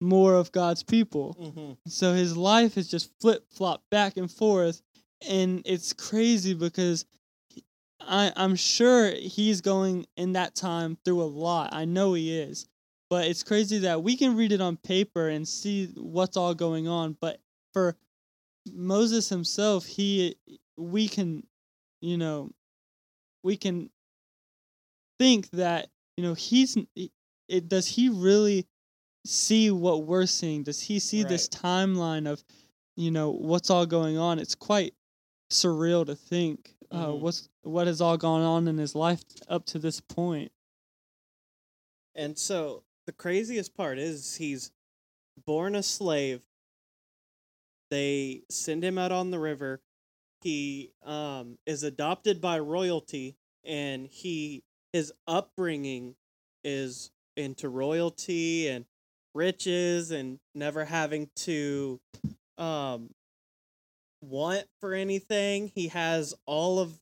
more 0.00 0.34
of 0.36 0.52
God's 0.52 0.82
people. 0.82 1.36
Mm-hmm. 1.40 1.72
So 1.88 2.14
his 2.14 2.36
life 2.36 2.76
is 2.76 2.88
just 2.88 3.10
flip 3.20 3.44
flop 3.50 3.82
back 3.90 4.16
and 4.16 4.30
forth, 4.30 4.82
and 5.28 5.62
it's 5.64 5.92
crazy 5.92 6.54
because 6.54 7.04
I 8.00 8.32
I'm 8.36 8.56
sure 8.56 9.10
he's 9.10 9.60
going 9.60 10.06
in 10.16 10.32
that 10.32 10.54
time 10.54 10.96
through 11.04 11.22
a 11.22 11.24
lot. 11.24 11.70
I 11.72 11.84
know 11.84 12.14
he 12.14 12.38
is, 12.38 12.66
but 13.10 13.26
it's 13.26 13.42
crazy 13.42 13.78
that 13.78 14.02
we 14.02 14.16
can 14.16 14.36
read 14.36 14.52
it 14.52 14.60
on 14.60 14.76
paper 14.76 15.28
and 15.28 15.46
see 15.46 15.86
what's 15.96 16.36
all 16.36 16.54
going 16.54 16.88
on. 16.88 17.16
But 17.20 17.40
for 17.72 17.96
Moses 18.72 19.28
himself, 19.28 19.86
he 19.86 20.36
we 20.76 21.08
can, 21.08 21.46
you 22.00 22.16
know, 22.16 22.50
we 23.42 23.56
can 23.56 23.90
think 25.18 25.50
that 25.50 25.88
you 26.16 26.24
know 26.24 26.34
he's 26.34 26.76
it. 27.48 27.68
Does 27.68 27.86
he 27.86 28.08
really? 28.08 28.66
see 29.24 29.70
what 29.70 30.04
we're 30.04 30.26
seeing? 30.26 30.62
Does 30.62 30.80
he 30.80 30.98
see 30.98 31.22
this 31.22 31.48
timeline 31.48 32.28
of, 32.28 32.42
you 32.96 33.10
know, 33.10 33.30
what's 33.30 33.70
all 33.70 33.86
going 33.86 34.18
on? 34.18 34.38
It's 34.38 34.54
quite 34.54 34.94
surreal 35.52 36.04
to 36.06 36.14
think 36.14 36.74
uh, 36.90 37.06
Mhm. 37.06 37.20
what's 37.20 37.48
what 37.62 37.86
has 37.86 38.00
all 38.00 38.16
gone 38.18 38.42
on 38.42 38.68
in 38.68 38.76
his 38.78 38.94
life 38.94 39.24
up 39.48 39.64
to 39.66 39.78
this 39.78 40.00
point. 40.00 40.52
And 42.14 42.38
so 42.38 42.84
the 43.06 43.12
craziest 43.12 43.74
part 43.74 43.98
is 43.98 44.36
he's 44.36 44.72
born 45.46 45.74
a 45.74 45.82
slave. 45.82 46.42
They 47.90 48.42
send 48.50 48.84
him 48.84 48.98
out 48.98 49.12
on 49.12 49.30
the 49.30 49.38
river. 49.38 49.80
He 50.42 50.92
um, 51.04 51.58
is 51.66 51.82
adopted 51.82 52.40
by 52.40 52.58
royalty, 52.58 53.36
and 53.64 54.06
he 54.06 54.64
his 54.92 55.12
upbringing 55.26 56.16
is 56.64 57.10
into 57.36 57.68
royalty 57.68 58.68
and 58.68 58.84
riches, 59.34 60.10
and 60.10 60.40
never 60.54 60.84
having 60.84 61.30
to 61.36 62.00
um, 62.58 63.14
want 64.22 64.64
for 64.80 64.94
anything. 64.94 65.70
He 65.74 65.88
has 65.88 66.34
all 66.46 66.78
of 66.78 66.98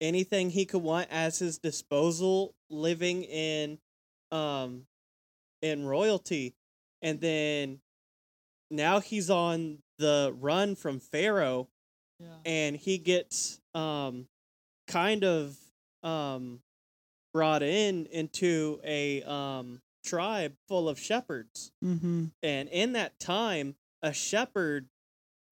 anything 0.00 0.50
he 0.50 0.64
could 0.64 0.82
want 0.82 1.08
as 1.10 1.38
his 1.38 1.58
disposal, 1.58 2.54
living 2.68 3.22
in 3.22 3.78
um 4.32 4.86
in 5.62 5.84
royalty 5.86 6.54
and 7.00 7.20
then 7.20 7.78
now 8.70 8.98
he's 9.00 9.30
on 9.30 9.78
the 9.98 10.34
run 10.40 10.74
from 10.74 10.98
pharaoh 10.98 11.68
Yeah. 12.18 12.26
and 12.44 12.76
he 12.76 12.98
gets 12.98 13.60
um 13.74 14.26
kind 14.88 15.22
of 15.24 15.56
um 16.02 16.60
brought 17.32 17.62
in 17.62 18.06
into 18.06 18.80
a 18.84 19.22
um 19.22 19.80
tribe 20.04 20.54
full 20.68 20.88
of 20.88 20.98
shepherds 20.98 21.70
Mm-hmm. 21.84 22.26
and 22.42 22.68
in 22.70 22.92
that 22.94 23.18
time 23.20 23.76
a 24.02 24.12
shepherd 24.12 24.88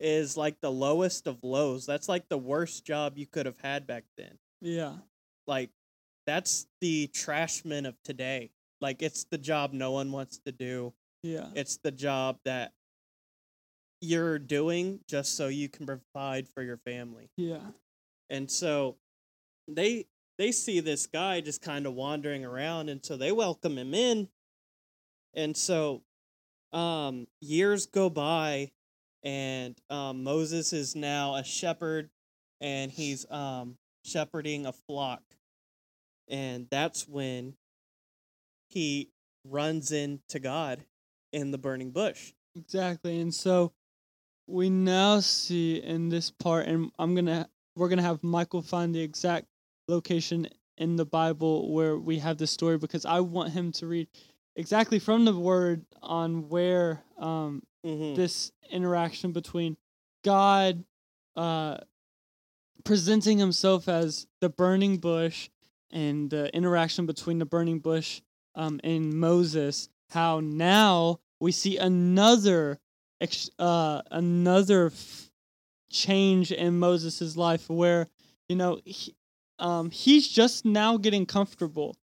is 0.03 0.37
like 0.37 0.61
the 0.61 0.71
lowest 0.71 1.27
of 1.27 1.39
lows 1.43 1.87
that's 1.87 2.09
like 2.09 2.29
the 2.29 2.37
worst 2.39 2.85
job 2.85 3.17
you 3.17 3.27
could 3.27 3.47
have 3.47 3.59
had 3.63 3.87
back 3.87 4.05
then 4.19 4.37
Yeah. 4.61 4.97
like 5.47 5.71
that's 6.27 6.67
the 6.81 7.09
trashman 7.15 7.87
of 7.87 7.95
today 8.03 8.51
like 8.81 9.01
it's 9.01 9.25
the 9.31 9.39
job 9.39 9.73
no 9.73 9.93
one 9.93 10.11
wants 10.13 10.39
to 10.45 10.53
do 10.53 10.93
Yeah. 11.23 11.47
it's 11.55 11.79
the 11.79 11.93
job 11.93 12.39
that 12.45 12.73
you're 14.01 14.39
doing 14.39 14.99
just 15.09 15.37
so 15.37 15.47
you 15.49 15.69
can 15.69 15.87
provide 15.87 16.49
for 16.49 16.63
your 16.63 16.79
family 16.79 17.31
Yeah. 17.37 17.61
and 18.31 18.51
so 18.51 18.97
they 19.69 20.07
they 20.39 20.51
see 20.51 20.81
this 20.81 21.07
guy 21.07 21.41
just 21.41 21.63
kind 21.63 21.87
of 21.87 21.95
wandering 21.95 22.45
around 22.45 22.89
and 22.89 23.05
so 23.05 23.17
they 23.17 23.31
welcome 23.31 23.79
him 23.79 23.95
in 23.95 24.29
and 25.35 25.57
so 25.57 26.03
um 26.73 27.29
years 27.41 27.87
go 27.87 28.11
by 28.11 28.73
and 29.23 29.77
um 29.91 30.25
Moses 30.25 30.73
is 30.73 30.95
now 30.95 31.35
a 31.37 31.45
shepherd 31.45 32.11
and 32.61 32.91
he's 32.91 33.31
um 33.31 33.77
shepherding 34.05 34.67
a 34.67 34.73
flock 34.73 35.23
and 36.29 36.67
that's 36.71 37.09
when 37.09 37.55
he 38.69 39.11
runs 39.45 39.93
into 39.93 40.39
God 40.39 40.85
in 41.33 41.51
the 41.51 41.59
burning 41.59 41.91
bush 41.91 42.33
Exactly. 42.57 43.21
And 43.21 43.35
so 43.35 43.73
we 44.47 44.69
now 44.69 45.21
see 45.21 45.77
in 45.77 46.09
this 46.09 46.31
part, 46.31 46.67
and 46.67 46.91
I'm 46.99 47.15
gonna 47.15 47.49
we're 47.77 47.89
gonna 47.89 48.03
have 48.03 48.23
Michael 48.23 48.63
find 48.63 48.95
the 48.95 49.01
exact 49.01 49.47
location 49.89 50.49
in 50.79 50.97
the 50.97 51.05
Bible 51.05 51.73
where 51.73 51.97
we 51.97 52.19
have 52.19 52.39
this 52.39 52.51
story 52.51 52.79
because 52.79 53.05
I 53.05 53.21
want 53.21 53.53
him 53.53 53.73
to 53.73 53.87
read 53.87 54.09
exactly 54.57 54.99
from 54.99 55.25
the 55.25 55.35
word 55.35 55.85
on 56.03 56.49
where 56.49 57.03
um 57.19 57.63
mm-hmm. 57.85 58.15
this 58.15 58.53
interaction 58.71 59.33
between 59.33 59.77
God 60.25 60.85
uh, 61.37 61.79
presenting 62.85 63.39
himself 63.39 63.89
as 63.89 64.27
the 64.41 64.49
burning 64.49 64.99
bush 64.99 65.49
and 65.91 66.31
the 66.31 66.55
interaction 66.55 67.07
between 67.07 67.39
the 67.39 67.45
burning 67.45 67.79
bush 67.79 68.21
um, 68.55 68.81
and 68.85 69.13
Moses, 69.15 69.89
how 70.11 70.41
now 70.41 71.21
we 71.41 71.53
see 71.53 71.77
another 71.79 72.79
uh, 73.59 74.03
another 74.11 74.87
f- 74.87 75.31
change 75.91 76.51
in 76.51 76.79
Moses' 76.79 77.37
life 77.37 77.71
where 77.71 78.09
you 78.49 78.57
know 78.57 78.81
he, 78.85 79.15
um, 79.59 79.91
he's 79.91 80.29
just 80.29 80.65
now 80.65 80.97
getting 80.97 81.25
comfortable. 81.25 81.97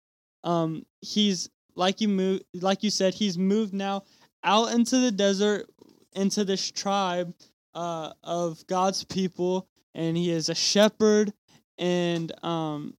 Um, 0.44 0.86
he's 1.00 1.50
like 1.76 2.00
you 2.00 2.08
move 2.08 2.42
like 2.54 2.82
you 2.82 2.90
said 2.90 3.14
he's 3.14 3.38
moved 3.38 3.72
now 3.74 4.04
out 4.42 4.72
into 4.72 4.98
the 4.98 5.10
desert 5.12 5.66
into 6.12 6.44
this 6.44 6.70
tribe 6.70 7.34
uh, 7.74 8.12
of 8.22 8.66
God's 8.66 9.04
people, 9.04 9.68
and 9.94 10.16
he 10.16 10.30
is 10.30 10.48
a 10.48 10.54
shepherd, 10.54 11.32
and 11.78 12.32
um, 12.44 12.96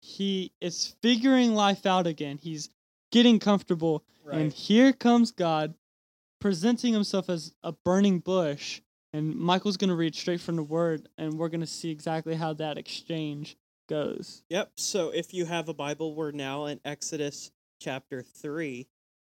he 0.00 0.52
is 0.60 0.94
figuring 1.02 1.54
life 1.54 1.86
out 1.86 2.06
again. 2.06 2.38
He's 2.40 2.68
getting 3.10 3.38
comfortable, 3.38 4.04
and 4.30 4.52
here 4.52 4.92
comes 4.92 5.32
God 5.32 5.74
presenting 6.40 6.92
himself 6.92 7.28
as 7.30 7.54
a 7.62 7.72
burning 7.72 8.18
bush. 8.18 8.80
And 9.14 9.36
Michael's 9.36 9.76
going 9.76 9.90
to 9.90 9.96
read 9.96 10.14
straight 10.14 10.40
from 10.40 10.56
the 10.56 10.62
word, 10.62 11.08
and 11.18 11.38
we're 11.38 11.50
going 11.50 11.60
to 11.60 11.66
see 11.66 11.90
exactly 11.90 12.34
how 12.34 12.54
that 12.54 12.78
exchange 12.78 13.56
goes. 13.88 14.42
Yep. 14.48 14.72
So 14.76 15.10
if 15.10 15.34
you 15.34 15.44
have 15.44 15.68
a 15.68 15.74
Bible, 15.74 16.14
we're 16.14 16.30
now 16.30 16.64
in 16.64 16.80
Exodus 16.84 17.50
chapter 17.78 18.22
3. 18.22 18.88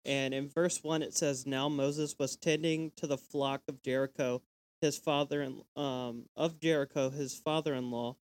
And 0.05 0.33
in 0.33 0.49
verse 0.49 0.83
1, 0.83 1.01
it 1.01 1.13
says, 1.13 1.45
Now 1.45 1.69
Moses 1.69 2.15
was 2.19 2.35
tending 2.35 2.91
to 2.97 3.07
the 3.07 3.17
flock 3.17 3.61
of 3.67 3.81
Jericho, 3.81 4.41
his 4.81 4.97
father 4.97 5.41
in, 5.41 5.61
um, 5.75 6.25
of 6.35 6.59
Jericho, 6.59 7.09
his 7.09 7.35
father 7.35 7.73
in 7.73 7.89
law, 7.89 8.17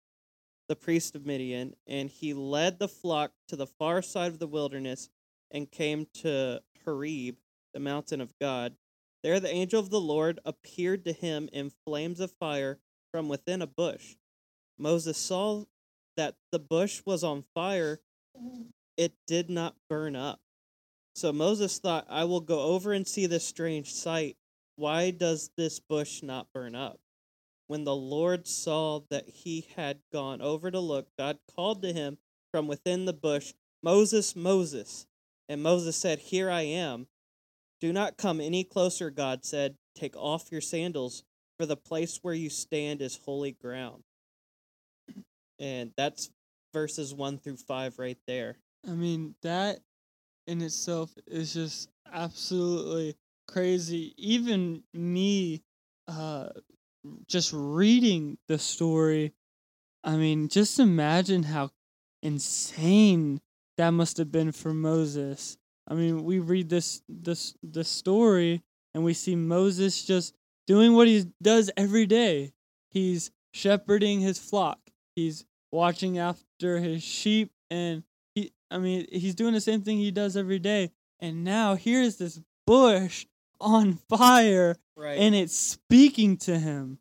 the 0.68 0.76
priest 0.76 1.14
of 1.14 1.24
Midian, 1.24 1.74
and 1.86 2.10
he 2.10 2.34
led 2.34 2.78
the 2.78 2.88
flock 2.88 3.32
to 3.48 3.56
the 3.56 3.66
far 3.66 4.02
side 4.02 4.30
of 4.30 4.38
the 4.38 4.46
wilderness 4.46 5.08
and 5.50 5.70
came 5.70 6.06
to 6.14 6.60
Horeb, 6.84 7.36
the 7.72 7.80
mountain 7.80 8.20
of 8.20 8.38
God. 8.38 8.74
There 9.22 9.40
the 9.40 9.50
angel 9.50 9.80
of 9.80 9.90
the 9.90 10.00
Lord 10.00 10.38
appeared 10.44 11.04
to 11.04 11.12
him 11.12 11.48
in 11.52 11.72
flames 11.86 12.20
of 12.20 12.32
fire 12.32 12.78
from 13.10 13.28
within 13.28 13.62
a 13.62 13.66
bush. 13.66 14.16
Moses 14.78 15.16
saw 15.18 15.64
that 16.16 16.36
the 16.52 16.58
bush 16.58 17.02
was 17.04 17.24
on 17.24 17.44
fire 17.54 18.00
it 18.96 19.14
did 19.26 19.48
not 19.48 19.76
burn 19.88 20.14
up. 20.14 20.40
So 21.14 21.32
Moses 21.32 21.78
thought, 21.78 22.06
I 22.08 22.24
will 22.24 22.40
go 22.40 22.60
over 22.60 22.92
and 22.92 23.06
see 23.06 23.26
this 23.26 23.44
strange 23.44 23.92
sight. 23.92 24.36
Why 24.76 25.10
does 25.10 25.50
this 25.56 25.78
bush 25.80 26.22
not 26.22 26.46
burn 26.54 26.74
up? 26.74 26.98
When 27.66 27.84
the 27.84 27.94
Lord 27.94 28.46
saw 28.46 29.00
that 29.10 29.28
he 29.28 29.68
had 29.76 29.98
gone 30.12 30.40
over 30.40 30.70
to 30.70 30.80
look, 30.80 31.08
God 31.18 31.38
called 31.54 31.82
to 31.82 31.92
him 31.92 32.18
from 32.50 32.66
within 32.66 33.04
the 33.04 33.12
bush, 33.12 33.52
Moses, 33.82 34.34
Moses. 34.34 35.06
And 35.48 35.62
Moses 35.62 35.96
said, 35.96 36.18
Here 36.18 36.50
I 36.50 36.62
am. 36.62 37.06
Do 37.80 37.92
not 37.92 38.16
come 38.16 38.40
any 38.40 38.64
closer, 38.64 39.10
God 39.10 39.44
said. 39.44 39.76
Take 39.94 40.16
off 40.16 40.52
your 40.52 40.60
sandals, 40.60 41.24
for 41.58 41.66
the 41.66 41.76
place 41.76 42.18
where 42.22 42.34
you 42.34 42.50
stand 42.50 43.02
is 43.02 43.20
holy 43.24 43.52
ground. 43.52 44.02
And 45.58 45.92
that's 45.96 46.30
verses 46.72 47.14
1 47.14 47.38
through 47.38 47.56
5 47.56 47.98
right 47.98 48.18
there. 48.26 48.56
I 48.88 48.92
mean, 48.92 49.34
that 49.42 49.80
in 50.50 50.60
itself 50.60 51.10
is 51.26 51.54
just 51.54 51.88
absolutely 52.12 53.16
crazy. 53.46 54.12
Even 54.18 54.82
me, 54.92 55.62
uh, 56.08 56.48
just 57.28 57.52
reading 57.54 58.36
the 58.48 58.58
story, 58.58 59.32
I 60.02 60.16
mean, 60.16 60.48
just 60.48 60.78
imagine 60.80 61.44
how 61.44 61.70
insane 62.22 63.40
that 63.78 63.90
must 63.90 64.18
have 64.18 64.32
been 64.32 64.52
for 64.52 64.74
Moses. 64.74 65.56
I 65.88 65.94
mean, 65.94 66.24
we 66.24 66.40
read 66.40 66.68
this 66.68 67.02
this 67.08 67.54
the 67.62 67.84
story 67.84 68.62
and 68.94 69.04
we 69.04 69.14
see 69.14 69.36
Moses 69.36 70.04
just 70.04 70.34
doing 70.66 70.94
what 70.94 71.06
he 71.06 71.26
does 71.40 71.70
every 71.76 72.06
day. 72.06 72.52
He's 72.90 73.30
shepherding 73.54 74.20
his 74.20 74.38
flock. 74.38 74.80
He's 75.14 75.44
watching 75.72 76.18
after 76.18 76.78
his 76.78 77.02
sheep 77.02 77.52
and 77.70 78.02
I 78.70 78.78
mean, 78.78 79.06
he's 79.10 79.34
doing 79.34 79.52
the 79.54 79.60
same 79.60 79.82
thing 79.82 79.98
he 79.98 80.10
does 80.10 80.36
every 80.36 80.58
day. 80.58 80.92
And 81.18 81.44
now 81.44 81.74
here's 81.74 82.16
this 82.16 82.40
bush 82.66 83.26
on 83.60 83.94
fire 84.08 84.76
Right. 84.96 85.18
and 85.18 85.34
it's 85.34 85.56
speaking 85.56 86.36
to 86.38 86.58
him. 86.58 86.98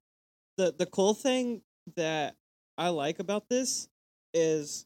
the 0.58 0.74
the 0.78 0.86
cool 0.86 1.14
thing 1.14 1.62
that 1.96 2.36
I 2.78 2.90
like 2.90 3.20
about 3.20 3.48
this 3.50 3.88
is 4.34 4.86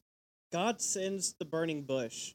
God 0.51 0.81
sends 0.81 1.33
the 1.33 1.45
burning 1.45 1.83
bush. 1.83 2.33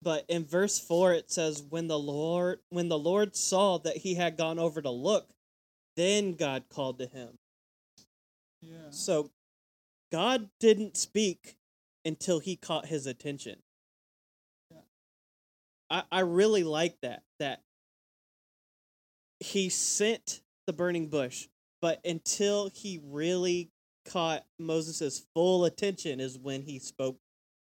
But 0.00 0.24
in 0.28 0.44
verse 0.44 0.78
4 0.78 1.12
it 1.14 1.30
says 1.30 1.62
when 1.62 1.86
the 1.88 1.98
Lord 1.98 2.60
when 2.68 2.88
the 2.88 2.98
Lord 2.98 3.34
saw 3.36 3.78
that 3.78 3.98
he 3.98 4.14
had 4.14 4.36
gone 4.36 4.58
over 4.58 4.80
to 4.82 4.90
look, 4.90 5.28
then 5.96 6.34
God 6.34 6.64
called 6.68 6.98
to 6.98 7.06
him. 7.06 7.38
Yeah. 8.60 8.90
So 8.90 9.30
God 10.10 10.50
didn't 10.60 10.96
speak 10.96 11.56
until 12.04 12.38
he 12.38 12.56
caught 12.56 12.86
his 12.86 13.06
attention. 13.06 13.58
Yeah. 14.70 14.80
I, 15.90 16.02
I 16.10 16.20
really 16.20 16.64
like 16.64 17.00
that. 17.02 17.22
That 17.38 17.62
he 19.40 19.68
sent 19.68 20.40
the 20.66 20.72
burning 20.72 21.08
bush, 21.08 21.48
but 21.80 22.00
until 22.04 22.70
he 22.72 23.00
really 23.04 23.70
caught 24.08 24.44
Moses' 24.58 25.22
full 25.34 25.64
attention 25.64 26.20
is 26.20 26.38
when 26.38 26.62
he 26.62 26.78
spoke 26.78 27.18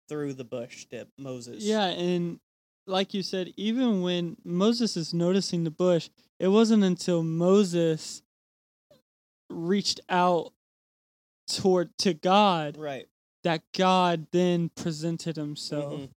through 0.08 0.34
the 0.34 0.44
bush 0.44 0.86
to 0.86 1.08
Moses. 1.18 1.64
Yeah, 1.64 1.86
and 1.86 2.40
like 2.88 3.14
you 3.14 3.24
said, 3.24 3.54
even 3.56 4.02
when 4.02 4.38
Moses 4.44 4.98
is 4.98 5.14
noticing 5.14 5.64
the 5.64 5.72
bush, 5.72 6.10
it 6.40 6.48
wasn't 6.48 6.84
until 6.84 7.24
Moses 7.24 8.24
reached 9.50 10.00
out 10.10 10.54
toward 11.48 11.96
to 12.00 12.14
God 12.14 12.78
Right. 12.78 13.08
That 13.44 13.64
God 13.78 14.28
then 14.32 14.70
presented 14.70 15.36
himself. 15.36 15.94
Mhm. 15.94 16.10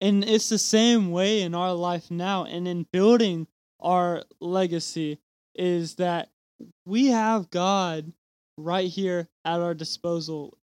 And 0.00 0.24
it's 0.24 0.48
the 0.48 0.58
same 0.58 1.10
way 1.10 1.42
in 1.42 1.54
our 1.54 1.74
life 1.74 2.10
now 2.10 2.44
and 2.44 2.66
in 2.66 2.84
building 2.90 3.46
our 3.80 4.24
legacy 4.40 5.18
is 5.54 5.96
that 5.96 6.30
we 6.86 7.06
have 7.06 7.50
God 7.50 8.12
right 8.56 8.88
here 8.88 9.28
at 9.44 9.60
our 9.60 9.74
disposal 9.74 10.56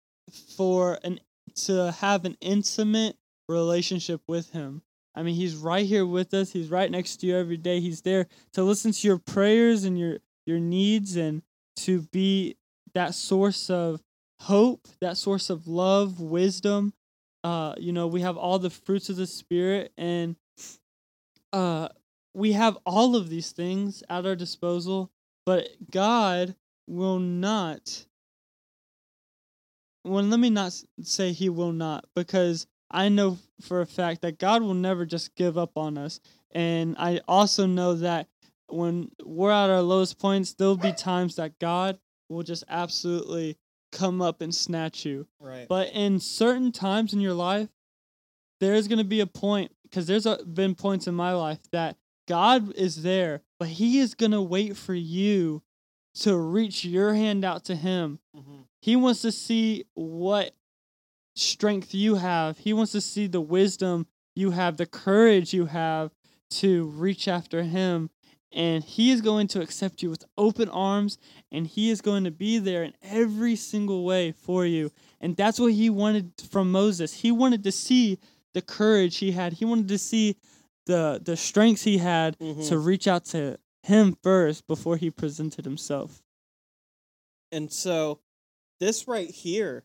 for 0.55 0.99
an 1.03 1.19
to 1.55 1.91
have 1.93 2.25
an 2.25 2.35
intimate 2.41 3.17
relationship 3.47 4.21
with 4.27 4.49
him. 4.49 4.81
I 5.13 5.23
mean, 5.23 5.35
he's 5.35 5.55
right 5.55 5.85
here 5.85 6.05
with 6.05 6.33
us. 6.33 6.51
He's 6.51 6.69
right 6.69 6.91
next 6.91 7.17
to 7.17 7.27
you 7.27 7.37
every 7.37 7.55
day. 7.55 7.79
He's 7.79 8.01
there 8.01 8.27
to 8.53 8.63
listen 8.63 8.91
to 8.91 9.07
your 9.07 9.17
prayers 9.19 9.83
and 9.85 9.97
your 9.97 10.19
your 10.45 10.59
needs 10.59 11.15
and 11.15 11.41
to 11.77 12.01
be 12.03 12.57
that 12.93 13.13
source 13.15 13.69
of 13.69 14.01
hope, 14.39 14.87
that 15.01 15.17
source 15.17 15.49
of 15.49 15.67
love, 15.67 16.19
wisdom. 16.19 16.93
Uh, 17.43 17.75
you 17.77 17.91
know, 17.91 18.07
we 18.07 18.21
have 18.21 18.37
all 18.37 18.59
the 18.59 18.69
fruits 18.69 19.09
of 19.09 19.15
the 19.17 19.27
spirit 19.27 19.91
and 19.97 20.35
uh 21.53 21.87
we 22.33 22.51
have 22.51 22.77
all 22.85 23.15
of 23.15 23.29
these 23.29 23.51
things 23.51 24.03
at 24.09 24.25
our 24.25 24.35
disposal, 24.35 25.09
but 25.45 25.69
God 25.89 26.55
will 26.87 27.19
not 27.19 28.05
well, 30.03 30.23
let 30.23 30.39
me 30.39 30.51
not 30.51 30.79
say 31.01 31.31
he 31.31 31.49
will 31.49 31.71
not 31.71 32.05
because 32.15 32.67
I 32.91 33.09
know 33.09 33.39
for 33.61 33.81
a 33.81 33.85
fact 33.85 34.21
that 34.21 34.37
God 34.37 34.61
will 34.61 34.75
never 34.75 35.05
just 35.05 35.35
give 35.35 35.57
up 35.57 35.71
on 35.75 35.97
us. 35.97 36.19
And 36.51 36.95
I 36.99 37.21
also 37.27 37.65
know 37.65 37.95
that 37.95 38.27
when 38.67 39.09
we're 39.23 39.51
at 39.51 39.69
our 39.69 39.81
lowest 39.81 40.19
points, 40.19 40.53
there'll 40.53 40.77
be 40.77 40.93
times 40.93 41.35
that 41.35 41.57
God 41.59 41.97
will 42.29 42.43
just 42.43 42.63
absolutely 42.69 43.57
come 43.95 44.21
up 44.21 44.41
and 44.41 44.53
snatch 44.53 45.05
you. 45.05 45.25
Right. 45.39 45.67
But 45.67 45.89
in 45.93 46.19
certain 46.19 46.71
times 46.71 47.13
in 47.13 47.19
your 47.21 47.33
life, 47.33 47.69
there's 48.59 48.87
going 48.87 48.99
to 48.99 49.03
be 49.05 49.21
a 49.21 49.25
point 49.27 49.71
because 49.83 50.05
there's 50.05 50.25
a, 50.25 50.43
been 50.45 50.75
points 50.75 51.07
in 51.07 51.15
my 51.15 51.33
life 51.33 51.59
that 51.71 51.97
God 52.27 52.73
is 52.75 53.01
there, 53.03 53.41
but 53.59 53.69
He 53.69 53.99
is 53.99 54.13
going 54.13 54.31
to 54.31 54.41
wait 54.41 54.75
for 54.77 54.93
you 54.93 55.61
to 56.15 56.37
reach 56.37 56.85
your 56.85 57.13
hand 57.13 57.43
out 57.43 57.65
to 57.65 57.75
Him. 57.75 58.19
Mhm. 58.35 58.65
He 58.81 58.95
wants 58.95 59.21
to 59.21 59.31
see 59.31 59.85
what 59.95 60.53
strength 61.35 61.93
you 61.93 62.15
have. 62.15 62.57
He 62.59 62.73
wants 62.73 62.91
to 62.93 63.01
see 63.01 63.27
the 63.27 63.41
wisdom 63.41 64.07
you 64.35 64.51
have, 64.51 64.77
the 64.77 64.85
courage 64.85 65.53
you 65.53 65.65
have 65.65 66.11
to 66.51 66.85
reach 66.85 67.27
after 67.27 67.63
Him. 67.63 68.09
And 68.55 68.83
He 68.83 69.11
is 69.11 69.21
going 69.21 69.47
to 69.49 69.61
accept 69.61 70.01
you 70.01 70.09
with 70.09 70.23
open 70.37 70.69
arms, 70.69 71.17
and 71.51 71.67
He 71.67 71.91
is 71.91 72.01
going 72.01 72.23
to 72.23 72.31
be 72.31 72.57
there 72.57 72.83
in 72.83 72.93
every 73.03 73.55
single 73.57 74.03
way 74.05 74.31
for 74.31 74.65
you. 74.65 74.91
And 75.21 75.35
that's 75.35 75.59
what 75.59 75.73
He 75.73 75.89
wanted 75.89 76.31
from 76.49 76.71
Moses. 76.71 77.13
He 77.13 77.31
wanted 77.31 77.63
to 77.65 77.71
see 77.71 78.17
the 78.53 78.61
courage 78.61 79.17
he 79.17 79.33
had, 79.33 79.53
He 79.53 79.65
wanted 79.65 79.89
to 79.89 79.97
see 79.97 80.37
the, 80.85 81.19
the 81.21 81.35
strengths 81.35 81.83
he 81.83 81.97
had 81.97 82.39
Mhm. 82.39 82.67
to 82.69 82.77
reach 82.79 83.07
out 83.07 83.25
to 83.25 83.59
Him 83.83 84.17
first 84.23 84.65
before 84.67 84.95
He 84.95 85.11
presented 85.11 85.65
Himself. 85.65 86.23
And 87.51 87.71
so 87.71 88.21
this 88.79 89.07
right 89.07 89.29
here 89.29 89.83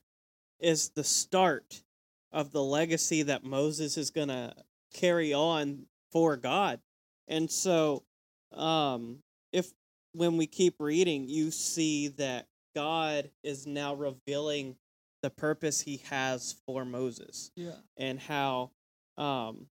is 0.61 0.91
the 0.91 1.05
start 1.05 1.83
of 2.31 2.53
the 2.53 2.63
legacy 2.63 3.23
that 3.23 3.43
Moses 3.43 3.97
is 3.97 4.11
going 4.11 4.29
to 4.29 4.55
carry 4.93 5.33
on 5.35 5.87
for 6.13 6.37
God. 6.37 6.81
And 7.27 7.51
so 7.51 8.05
um 8.53 9.19
if 9.53 9.73
when 10.13 10.37
we 10.37 10.47
keep 10.47 10.75
reading 10.79 11.29
you 11.29 11.51
see 11.51 12.09
that 12.09 12.47
God 12.75 13.31
is 13.43 13.67
now 13.67 13.95
revealing 13.95 14.77
the 15.23 15.31
purpose 15.31 15.81
he 15.81 15.99
has 16.09 16.57
for 16.67 16.85
Moses 16.85 17.51
Yeah. 17.57 17.73
and 17.97 18.19
how 18.19 18.71
um 19.19 19.67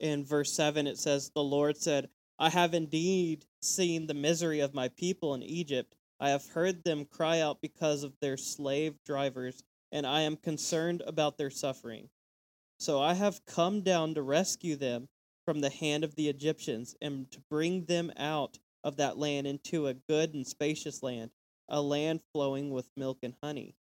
in 0.00 0.24
verse 0.24 0.52
7 0.52 0.86
it 0.86 0.98
says 0.98 1.30
the 1.34 1.42
lord 1.42 1.76
said 1.76 2.08
i 2.38 2.50
have 2.50 2.74
indeed 2.74 3.46
seen 3.62 4.06
the 4.06 4.14
misery 4.14 4.60
of 4.60 4.74
my 4.74 4.88
people 4.88 5.32
in 5.34 5.42
egypt 5.42 5.96
i 6.20 6.28
have 6.28 6.46
heard 6.48 6.84
them 6.84 7.06
cry 7.06 7.40
out 7.40 7.60
because 7.62 8.02
of 8.02 8.12
their 8.20 8.36
slave 8.36 8.94
drivers 9.06 9.62
and 9.92 10.06
i 10.06 10.20
am 10.20 10.36
concerned 10.36 11.02
about 11.06 11.38
their 11.38 11.48
suffering 11.50 12.08
so 12.78 13.00
i 13.00 13.14
have 13.14 13.44
come 13.46 13.80
down 13.80 14.14
to 14.14 14.20
rescue 14.22 14.76
them 14.76 15.08
from 15.46 15.60
the 15.60 15.70
hand 15.70 16.04
of 16.04 16.14
the 16.16 16.28
egyptians 16.28 16.94
and 17.00 17.30
to 17.30 17.38
bring 17.48 17.84
them 17.86 18.12
out 18.18 18.58
of 18.84 18.96
that 18.98 19.16
land 19.16 19.46
into 19.46 19.86
a 19.86 19.94
good 19.94 20.34
and 20.34 20.46
spacious 20.46 21.02
land 21.02 21.30
a 21.68 21.80
land 21.80 22.20
flowing 22.32 22.70
with 22.70 22.88
milk 22.96 23.18
and 23.22 23.34
honey 23.42 23.74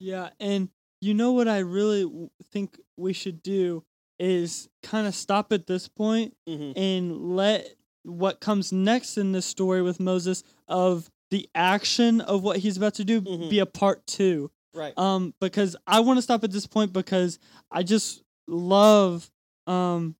Yeah, 0.00 0.30
and 0.40 0.68
you 1.00 1.14
know 1.14 1.32
what 1.32 1.48
I 1.48 1.58
really 1.60 2.28
think 2.52 2.78
we 2.98 3.12
should 3.14 3.42
do 3.42 3.84
is 4.18 4.68
kind 4.82 5.06
of 5.06 5.14
stop 5.14 5.50
at 5.52 5.66
this 5.66 5.88
point 5.88 6.34
mm-hmm. 6.48 6.72
and 6.78 7.34
let 7.36 7.66
what 8.02 8.40
comes 8.40 8.70
next 8.72 9.16
in 9.16 9.32
this 9.32 9.46
story 9.46 9.80
with 9.80 9.98
Moses 10.00 10.42
of 10.68 11.10
the 11.30 11.48
action 11.54 12.20
of 12.20 12.42
what 12.42 12.58
he's 12.58 12.76
about 12.76 12.94
to 12.94 13.04
do 13.04 13.22
Mhm. 13.22 13.48
be 13.48 13.58
a 13.60 13.66
part 13.66 14.06
2. 14.06 14.50
right 14.74 14.92
Um 14.98 15.32
because 15.40 15.74
I 15.86 16.00
want 16.00 16.18
to 16.18 16.22
stop 16.22 16.44
at 16.44 16.50
this 16.52 16.66
point 16.66 16.92
because 16.92 17.38
I 17.70 17.82
just 17.82 18.22
love 18.46 19.30
um 19.66 20.16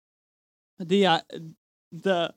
the 0.80 1.06
uh, 1.06 1.20
the 1.92 2.34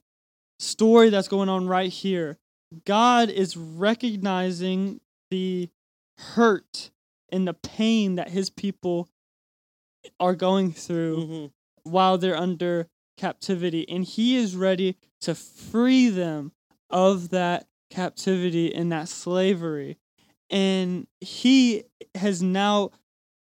story 0.59 1.09
that's 1.09 1.27
going 1.27 1.49
on 1.49 1.67
right 1.67 1.91
here. 1.91 2.37
God 2.85 3.29
is 3.29 3.55
recognizing 3.55 4.99
the 5.29 5.69
hurt 6.17 6.91
and 7.29 7.47
the 7.47 7.53
pain 7.53 8.15
that 8.15 8.29
his 8.29 8.49
people 8.49 9.09
are 10.19 10.35
going 10.35 10.71
through 10.71 11.17
Mhm. 11.17 11.51
while 11.83 12.17
they're 12.17 12.37
under 12.37 12.87
captivity 13.17 13.87
and 13.89 14.03
he 14.05 14.35
is 14.35 14.55
ready 14.55 14.97
to 15.21 15.33
free 15.35 16.09
them 16.09 16.51
of 16.89 17.29
that 17.29 17.67
captivity 17.89 18.73
and 18.73 18.91
that 18.91 19.07
slavery 19.07 19.97
and 20.49 21.07
he 21.21 21.83
has 22.15 22.41
now 22.41 22.89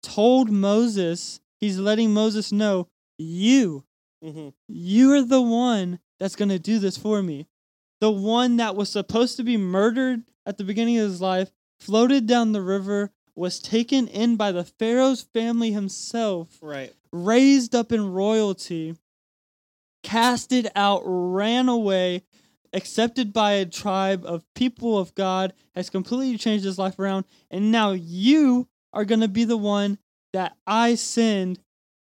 told 0.03 0.51
Moses 0.51 1.39
he's 1.59 1.79
letting 1.79 2.13
Moses 2.13 2.51
know 2.51 2.87
you 3.17 3.83
Mhm. 4.23 4.53
you 4.67 5.11
are 5.11 5.21
the 5.21 5.41
one 5.41 5.99
that's 6.19 6.35
going 6.35 6.49
to 6.49 6.59
do 6.59 6.79
this 6.79 6.97
for 6.97 7.21
me. 7.21 7.47
The 7.99 8.11
one 8.11 8.57
that 8.57 8.75
was 8.75 8.89
supposed 8.89 9.37
to 9.37 9.43
be 9.43 9.57
murdered 9.57 10.23
at 10.45 10.57
the 10.57 10.63
beginning 10.63 10.97
of 10.97 11.09
his 11.09 11.21
life, 11.21 11.51
floated 11.79 12.25
down 12.27 12.51
the 12.51 12.61
river, 12.61 13.11
was 13.35 13.59
taken 13.59 14.07
in 14.07 14.35
by 14.35 14.51
the 14.51 14.63
Pharaoh's 14.63 15.21
family 15.21 15.71
himself, 15.71 16.59
Right. 16.61 16.93
raised 17.11 17.75
up 17.75 17.91
in 17.91 18.11
royalty, 18.11 18.95
casted 20.03 20.69
out, 20.75 21.01
ran 21.05 21.69
away, 21.69 22.23
accepted 22.73 23.31
by 23.33 23.53
a 23.53 23.65
tribe 23.65 24.25
of 24.25 24.45
people 24.53 24.97
of 24.97 25.15
God, 25.15 25.53
has 25.75 25.89
completely 25.89 26.37
changed 26.37 26.65
his 26.65 26.77
life 26.79 26.99
around, 26.99 27.25
and 27.49 27.71
now 27.71 27.91
you 27.91 28.67
are 28.91 29.05
going 29.05 29.21
to 29.21 29.27
be 29.27 29.43
the 29.45 29.57
one 29.57 29.97
that 30.33 30.57
I 30.67 30.95
send 30.95 31.59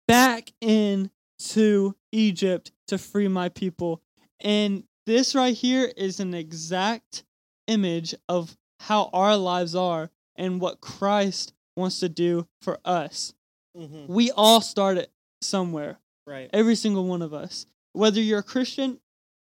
back 0.06 0.52
in 0.60 1.10
to 1.38 1.94
Egypt 2.16 2.72
to 2.88 2.98
free 2.98 3.28
my 3.28 3.48
people. 3.48 4.02
And 4.40 4.84
this 5.06 5.34
right 5.34 5.54
here 5.54 5.92
is 5.96 6.18
an 6.20 6.34
exact 6.34 7.24
image 7.66 8.14
of 8.28 8.56
how 8.80 9.10
our 9.12 9.36
lives 9.36 9.74
are 9.74 10.10
and 10.36 10.60
what 10.60 10.80
Christ 10.80 11.52
wants 11.76 12.00
to 12.00 12.08
do 12.08 12.46
for 12.62 12.78
us. 12.84 13.34
Mhm. 13.76 14.08
We 14.08 14.30
all 14.30 14.60
start 14.60 14.96
it 14.98 15.12
somewhere, 15.42 16.00
Right. 16.26 16.48
every 16.52 16.74
single 16.76 17.06
one 17.06 17.22
of 17.22 17.34
us. 17.34 17.66
Whether 17.92 18.20
you're 18.20 18.40
a 18.40 18.42
Christian 18.44 19.00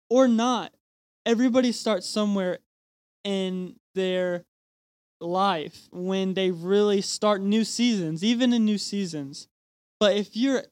or 0.10 0.28
not, 0.28 0.73
everybody 1.25 1.71
starts 1.71 2.08
somewhere 2.08 2.60
in 3.23 3.80
their 3.95 4.45
life 5.21 5.88
when 5.91 6.34
they 6.34 6.51
really 6.51 7.01
start 7.01 7.41
new 7.41 7.63
seasons, 7.63 8.23
even 8.23 8.54
in 8.54 8.65
new 8.65 8.78
seasons. 8.78 9.47
But 9.99 10.15
if 10.17 10.36
you're 10.36 10.65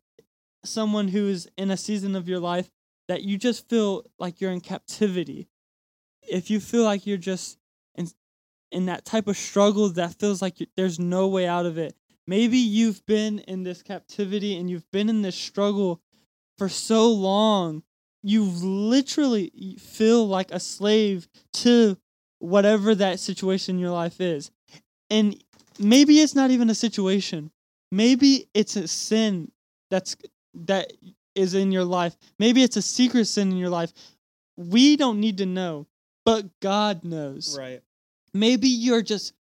someone 0.64 1.08
who's 1.10 1.48
in 1.58 1.72
a 1.72 1.78
season 1.78 2.16
of 2.16 2.28
your 2.28 2.40
life 2.40 2.70
that 3.08 3.24
you 3.24 3.38
just 3.38 3.70
feel 3.70 4.04
like 4.18 4.40
you're 4.40 4.52
in 4.52 4.62
captivity, 4.62 5.48
if 6.22 6.50
you 6.50 6.60
feel 6.60 6.84
like 6.84 7.06
you're 7.06 7.18
just 7.18 7.58
in 7.96 8.10
in 8.72 8.86
that 8.88 9.06
type 9.06 9.28
of 9.28 9.38
struggle 9.38 9.90
that 9.90 10.20
feels 10.20 10.42
like 10.42 10.58
there's 10.76 11.00
no 11.00 11.28
way 11.28 11.46
out 11.46 11.66
of 11.66 11.78
it, 11.78 11.96
maybe 12.26 12.58
you've 12.58 13.06
been 13.06 13.40
in 13.40 13.64
this 13.64 13.84
captivity 13.84 14.58
and 14.58 14.70
you've 14.70 14.90
been 14.92 15.10
in 15.10 15.22
this 15.22 15.36
struggle 15.36 16.02
for 16.58 16.70
so 16.70 17.12
long, 17.12 17.84
you 18.24 18.44
literally 18.44 19.78
feel 19.80 20.28
like 20.28 20.52
a 20.52 20.60
slave 20.60 21.28
to 21.52 21.98
whatever 22.40 22.96
that 22.96 23.20
situation 23.20 23.76
in 23.76 23.82
your 23.82 23.92
life 23.92 24.20
is. 24.20 24.52
And 25.10 25.42
maybe 25.80 26.20
it's 26.20 26.36
not 26.36 26.52
even 26.52 26.70
a 26.70 26.76
situation. 26.76 27.52
Maybe 27.92 28.50
it's 28.54 28.76
a 28.76 28.88
sin 28.88 29.52
that's 29.92 30.16
that 30.54 30.92
is 31.36 31.54
in 31.54 31.72
your 31.72 31.86
life. 31.86 32.16
Maybe 32.40 32.64
it's 32.64 32.78
a 32.78 32.82
secret 32.82 33.26
sin 33.26 33.52
in 33.52 33.58
your 33.58 33.70
life. 33.70 33.92
We 34.56 34.96
don't 34.96 35.20
need 35.20 35.38
to 35.40 35.46
know, 35.46 35.88
but 36.26 36.46
God 36.60 37.04
knows. 37.04 37.58
Right. 37.58 37.82
Maybe 38.34 38.68
you're 38.68 39.02
just 39.02 39.34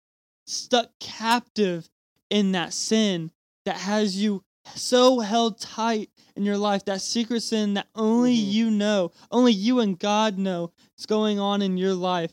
stuck 0.47 0.91
captive 1.01 1.89
in 2.31 2.53
that 2.53 2.73
sin 2.73 3.31
that 3.65 3.77
has 3.77 4.17
you 4.17 4.45
so 4.75 5.19
held 5.19 5.59
tight 5.61 6.11
in 6.37 6.45
your 6.45 6.59
life, 6.59 6.85
that 6.85 7.03
secret 7.03 7.43
sin 7.43 7.75
that 7.75 7.89
only 7.95 8.37
Mhm. 8.37 8.53
you 8.53 8.71
know, 8.71 9.11
only 9.31 9.53
you 9.53 9.81
and 9.81 9.99
God 9.99 10.39
know 10.39 10.73
is 10.97 11.07
going 11.07 11.39
on 11.41 11.61
in 11.63 11.77
your 11.77 11.95
life. 11.95 12.33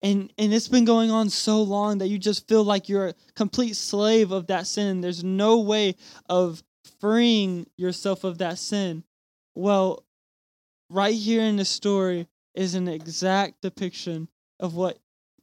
And 0.00 0.32
and 0.38 0.52
it's 0.52 0.68
been 0.68 0.84
going 0.84 1.10
on 1.10 1.28
so 1.30 1.62
long 1.62 1.98
that 1.98 2.08
you 2.08 2.18
just 2.18 2.48
feel 2.48 2.64
like 2.64 2.88
you're 2.88 3.08
a 3.08 3.14
complete 3.34 3.76
slave 3.76 4.32
of 4.32 4.48
that 4.48 4.66
sin. 4.66 5.00
There's 5.00 5.22
no 5.22 5.58
way 5.58 5.96
of 6.28 6.62
freeing 7.00 7.66
yourself 7.76 8.24
of 8.24 8.38
that 8.38 8.58
sin. 8.58 9.04
Well, 9.54 10.04
right 10.90 11.14
here 11.14 11.42
in 11.42 11.56
the 11.56 11.64
story 11.64 12.28
is 12.54 12.74
an 12.74 12.88
exact 12.88 13.62
depiction 13.62 14.28
of 14.60 14.74
what 14.74 14.98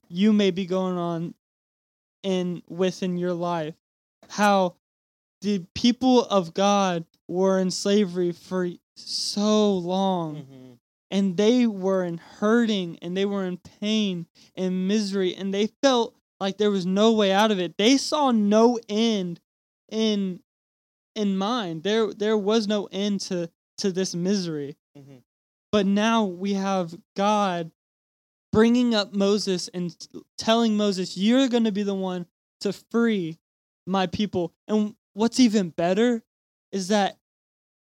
you 0.08 0.34
may 0.34 0.52
be 0.52 0.65
going 0.65 0.97
on 0.97 1.34
in 2.23 2.62
within 2.67 3.17
your 3.17 3.34
life. 3.34 3.75
How 4.30 4.75
the 5.41 5.65
people 5.73 6.25
of 6.25 6.54
God 6.54 7.06
were 7.28 7.60
in 7.60 7.71
slavery 7.71 8.32
for 8.32 8.69
so 8.95 9.73
long 9.78 10.36
Mhm. 10.43 10.80
and 11.12 11.38
they 11.38 11.65
were 11.65 12.04
in 12.04 12.17
hurting 12.17 12.97
and 13.02 13.15
they 13.15 13.25
were 13.25 13.45
in 13.45 13.58
pain 13.58 14.28
and 14.56 14.88
misery 14.88 15.34
and 15.36 15.54
they 15.54 15.67
felt 15.67 16.15
like 16.39 16.58
there 16.58 16.71
was 16.71 16.86
no 16.86 17.13
way 17.13 17.32
out 17.32 17.52
of 17.52 17.60
it. 17.60 17.78
They 17.78 17.97
saw 17.97 18.32
no 18.32 18.80
end 18.89 19.39
in 19.89 20.41
in 21.19 21.38
mind. 21.38 21.84
There 21.84 22.13
there 22.13 22.38
was 22.38 22.67
no 22.67 22.88
end 22.91 23.21
to 23.21 23.49
to 23.79 23.91
this 23.91 24.15
misery. 24.15 24.77
Mhm. 24.97 25.23
But 25.71 25.86
now 25.86 26.25
we 26.25 26.53
have 26.53 26.97
God 27.15 27.71
bringing 28.51 28.95
up 28.95 29.13
Moses 29.13 29.67
and 29.69 29.95
telling 30.38 30.75
Moses, 30.75 31.15
You're 31.17 31.47
going 31.47 31.65
to 31.65 31.71
be 31.71 31.84
the 31.84 31.93
one 31.95 32.25
to 32.62 32.73
free 32.73 33.38
my 33.86 34.08
people. 34.08 34.53
And 34.67 34.95
what's 35.13 35.39
even 35.39 35.69
better 35.69 36.23
is 36.71 36.88
that 36.88 37.17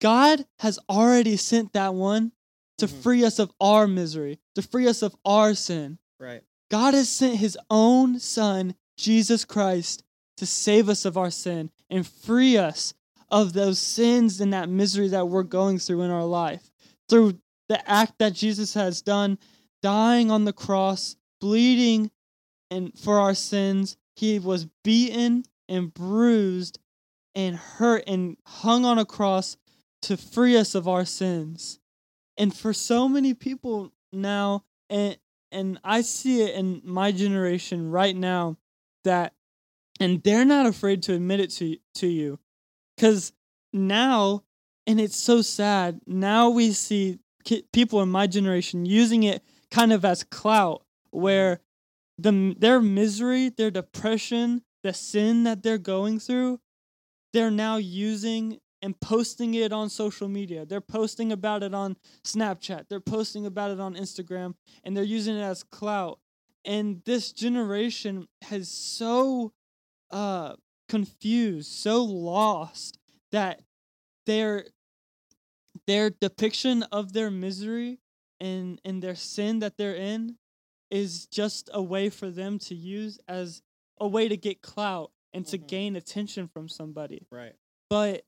God 0.01 0.45
has 0.60 0.79
already 0.89 1.38
sent 1.38 1.73
that 1.73 1.93
one 1.93 2.32
to 2.77 2.88
Mhm. 2.88 3.01
free 3.01 3.25
us 3.25 3.39
of 3.39 3.51
our 3.60 3.88
misery, 3.88 4.39
to 4.55 4.62
free 4.62 4.88
us 4.88 5.01
of 5.01 5.15
our 5.25 5.53
sin. 5.53 5.99
Right. 6.19 6.43
God 6.69 6.93
has 6.93 7.10
sent 7.10 7.38
his 7.38 7.58
own 7.69 8.19
son, 8.19 8.75
Jesus 8.97 9.43
Christ, 9.45 10.03
to 10.38 10.45
save 10.45 10.88
us 10.89 11.03
of 11.05 11.17
our 11.17 11.32
sin 11.32 11.71
and 11.89 12.08
free 12.08 12.58
us 12.58 12.93
of 13.32 13.54
those 13.54 13.80
sins 13.80 14.42
and 14.42 14.54
that 14.54 14.70
misery 14.70 15.08
that 15.10 15.28
we're 15.28 15.44
going 15.44 15.80
through 15.80 16.02
in 16.02 16.12
our 16.12 16.26
life. 16.26 16.70
Through 17.08 17.39
the 17.68 17.89
act 17.89 18.13
that 18.20 18.34
Jesus 18.34 18.74
has 18.74 19.02
done, 19.02 19.38
dying 19.82 20.32
on 20.32 20.46
the 20.46 20.54
cross, 20.54 21.15
bleeding 21.39 22.12
and 22.72 22.98
for 22.98 23.20
our 23.20 23.34
sins, 23.34 23.98
he 24.15 24.39
was 24.39 24.68
beaten 24.84 25.44
and 25.68 25.94
bruised 25.94 26.80
and 27.36 27.56
hurt 27.56 28.04
and 28.08 28.38
hung 28.46 28.86
on 28.86 29.00
a 29.00 29.06
cross 29.06 29.58
to 30.04 30.18
free 30.18 30.58
us 30.58 30.76
of 30.76 30.88
our 30.88 31.06
sins. 31.06 31.80
And 32.38 32.56
for 32.56 32.74
so 32.74 33.08
many 33.08 33.34
people 33.34 33.92
now 34.12 34.63
and 34.89 35.18
and 35.52 35.80
I 35.84 36.02
see 36.02 36.44
it 36.44 36.54
in 36.54 36.82
my 36.84 37.12
generation 37.12 37.89
right 37.89 38.15
now 38.15 38.58
that 39.04 39.34
and 40.00 40.22
they're 40.24 40.46
not 40.46 40.65
afraid 40.65 41.04
to 41.04 41.13
admit 41.13 41.39
it 41.39 41.50
to 41.52 41.78
to 41.96 42.08
you 42.08 42.39
cuz 43.00 43.32
now 43.74 44.44
and 44.86 45.00
it's 45.00 45.16
so 45.16 45.42
sad 45.42 46.00
now 46.06 46.50
we 46.50 46.72
see 46.72 47.20
ki- 47.44 47.66
people 47.74 48.02
in 48.02 48.10
my 48.10 48.28
generation 48.28 48.86
using 48.86 49.24
it 49.24 49.44
kind 49.72 49.94
of 49.94 50.04
as 50.06 50.24
clout 50.24 50.84
where 51.12 51.62
the 52.20 52.56
their 52.58 52.82
misery, 52.82 53.50
their 53.50 53.72
depression, 53.72 54.62
the 54.84 54.94
sin 54.94 55.44
that 55.44 55.64
they're 55.64 55.78
going 55.78 56.20
through, 56.20 56.60
they're 57.34 57.52
now 57.52 57.78
using 57.78 58.60
and 58.82 59.00
posting 59.00 59.54
it 59.54 59.74
on 59.74 59.90
social 59.90 60.28
media. 60.28 60.66
They're 60.66 60.82
posting 60.82 61.32
about 61.32 61.64
it 61.64 61.74
on 61.74 61.98
Snapchat. 62.24 62.86
They're 62.90 63.00
posting 63.02 63.46
about 63.46 63.72
it 63.72 63.80
on 63.80 63.96
Instagram 63.96 64.56
and 64.84 64.96
they're 64.96 65.04
using 65.04 65.36
it 65.36 65.42
as 65.42 65.64
clout. 65.64 66.20
And 66.66 67.02
this 67.06 67.32
generation 67.32 68.28
has 68.44 68.70
so 68.70 69.54
uh 70.12 70.56
confused, 70.89 71.71
so 71.71 72.04
lost 72.04 72.97
that 73.32 73.62
their 74.25 74.65
their 75.88 76.10
depiction 76.10 76.84
of 76.84 77.13
their 77.13 77.32
misery 77.32 77.99
and 78.39 78.82
and 78.84 79.02
their 79.02 79.15
sin 79.15 79.60
that 79.60 79.78
they're 79.78 79.95
in 79.95 80.38
is 80.91 81.28
just 81.28 81.69
a 81.73 81.82
way 81.82 82.10
for 82.10 82.30
them 82.30 82.58
to 82.60 82.75
use 82.75 83.19
as 83.28 83.62
a 83.99 84.08
way 84.08 84.28
to 84.28 84.36
get 84.38 84.62
clout 84.62 85.12
and 85.34 85.45
to 85.47 85.58
Mhm. 85.58 85.67
gain 85.67 85.95
attention 85.95 86.47
from 86.47 86.67
somebody 86.67 87.28
Right. 87.32 87.56
but 87.89 88.25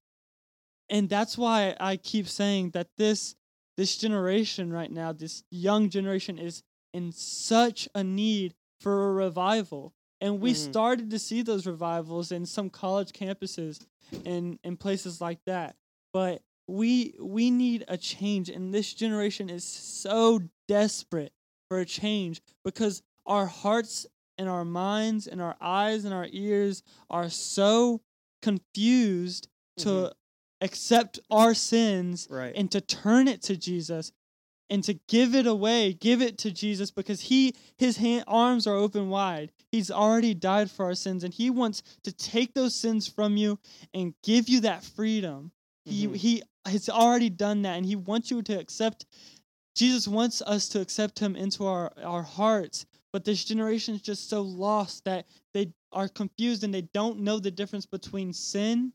and 0.89 1.10
that's 1.10 1.38
why 1.38 1.76
i 1.80 1.97
keep 1.97 2.28
saying 2.28 2.71
that 2.71 2.88
this 2.97 3.36
this 3.78 3.97
generation 3.97 4.71
right 4.71 4.91
now 4.91 5.12
this 5.12 5.43
young 5.50 5.89
generation 5.89 6.38
is 6.38 6.62
in 6.93 7.12
such 7.12 7.88
a 7.95 8.04
need 8.04 8.54
for 8.80 9.10
a 9.10 9.13
revival 9.13 9.93
and 10.22 10.40
we 10.40 10.52
Mhm. 10.54 10.56
started 10.56 11.10
to 11.10 11.20
see 11.20 11.42
those 11.42 11.66
revivals 11.66 12.32
in 12.32 12.46
some 12.46 12.70
college 12.70 13.12
campuses 13.12 13.86
and 14.26 14.60
and 14.64 14.80
places 14.80 15.20
like 15.20 15.40
that 15.46 15.76
but 16.14 16.42
we 16.68 17.16
we 17.20 17.50
need 17.52 17.84
a 17.88 17.98
change 17.98 18.48
and 18.50 18.74
this 18.74 18.94
generation 18.94 19.50
is 19.50 19.64
so 19.64 20.40
desperate 20.68 21.34
for 21.70 21.80
a 21.80 21.86
change 21.86 22.42
because 22.64 23.02
our 23.26 23.48
hearts 23.48 24.06
and 24.38 24.48
our 24.50 24.64
minds 24.66 25.28
and 25.28 25.42
our 25.42 25.56
eyes 25.60 26.06
and 26.06 26.14
our 26.14 26.28
ears 26.32 26.84
are 27.10 27.30
so 27.30 28.02
confused 28.42 29.48
to 29.78 29.88
Mhm. 29.90 30.12
accept 30.62 31.20
our 31.30 31.54
sins 31.54 32.28
Right. 32.30 32.54
and 32.56 32.72
to 32.72 32.82
turn 32.82 33.28
it 33.28 33.42
to 33.44 33.58
Jesus 33.58 34.12
and 34.72 34.84
to 34.86 34.94
give 35.10 35.36
it 35.36 35.46
away, 35.46 35.92
give 35.92 36.22
it 36.22 36.38
to 36.40 36.50
Jesus 36.50 36.90
because 36.90 37.20
he 37.22 37.54
his 37.78 37.98
hand, 37.98 38.24
arms 38.26 38.66
are 38.66 38.74
open 38.76 39.10
wide. 39.10 39.52
He's 39.72 39.92
already 39.92 40.34
died 40.34 40.72
for 40.72 40.86
our 40.86 40.96
sins 40.96 41.24
and 41.26 41.34
he 41.34 41.50
wants 41.50 41.84
to 42.04 42.12
take 42.14 42.54
those 42.54 42.74
sins 42.74 43.08
from 43.08 43.36
you 43.38 43.60
and 43.94 44.16
give 44.24 44.48
you 44.48 44.62
that 44.62 44.84
freedom. 44.84 45.52
Mhm. 45.88 45.92
He 45.92 46.18
he 46.18 46.44
has 46.66 46.88
already 46.90 47.30
done 47.30 47.64
that 47.64 47.76
and 47.76 47.86
he 47.86 47.98
wants 47.98 48.32
you 48.32 48.42
to 48.42 48.58
accept 48.58 49.06
Jesus 49.76 50.08
wants 50.08 50.42
us 50.42 50.70
to 50.70 50.82
accept 50.82 51.20
him 51.20 51.36
into 51.36 51.66
our 51.66 51.92
our 52.02 52.24
hearts. 52.24 52.86
But 53.12 53.26
this 53.26 53.44
generation 53.44 53.96
is 53.96 54.02
just 54.02 54.30
so 54.30 54.42
lost 54.42 55.04
that 55.04 55.28
they 55.54 55.74
are 55.92 56.08
confused 56.08 56.64
and 56.64 56.74
they 56.74 56.84
don't 56.94 57.20
know 57.20 57.40
the 57.40 57.52
difference 57.52 57.86
between 57.86 58.32
sin 58.32 58.94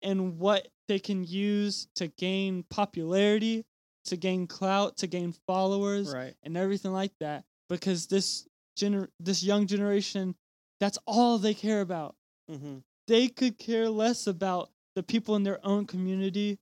and 0.00 0.38
what 0.38 0.68
they 0.88 0.98
can 0.98 1.22
use 1.24 1.88
to 1.96 2.08
gain 2.08 2.62
popularity, 2.70 3.66
to 4.06 4.16
gain 4.16 4.46
clout, 4.46 4.96
to 4.98 5.06
gain 5.06 5.32
followers, 5.46 6.12
Right. 6.12 6.34
and 6.42 6.56
everything 6.56 6.92
like 6.92 7.12
that. 7.20 7.44
Because 7.68 8.06
this 8.06 8.46
gener- 8.78 9.10
this 9.20 9.42
young 9.42 9.66
generation, 9.66 10.34
that's 10.80 10.98
all 11.06 11.38
they 11.38 11.54
care 11.54 11.80
about. 11.80 12.14
Mm-hmm. 12.50 12.78
They 13.08 13.28
could 13.28 13.58
care 13.58 13.88
less 13.88 14.26
about 14.26 14.70
the 14.94 15.02
people 15.02 15.36
in 15.36 15.42
their 15.42 15.64
own 15.64 15.86
community. 15.86 16.58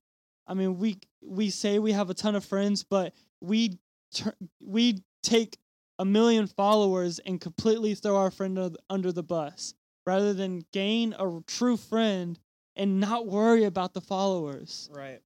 I 0.47 0.53
mean, 0.53 0.77
we 0.77 0.97
we 1.23 1.49
say 1.49 1.79
we 1.79 1.91
have 1.93 2.09
a 2.09 2.13
ton 2.13 2.35
of 2.35 2.45
friends, 2.45 2.83
but 2.83 3.13
we 3.41 3.79
tur- 4.13 4.35
we 4.61 5.03
take 5.23 5.57
a 5.97 6.05
million 6.05 6.45
followers 6.47 7.19
and 7.19 7.39
completely 7.41 7.95
throw 7.95 8.17
our 8.17 8.29
friend 8.31 8.77
under 8.89 9.11
the 9.11 9.23
bus 9.23 9.73
rather 10.05 10.33
than 10.33 10.65
gain 10.73 11.13
a 11.13 11.41
true 11.47 11.77
friend 11.77 12.37
and 12.75 12.99
not 12.99 13.25
worry 13.25 13.63
about 13.63 13.93
the 13.93 14.01
followers. 14.01 14.89
Right. 14.93 15.21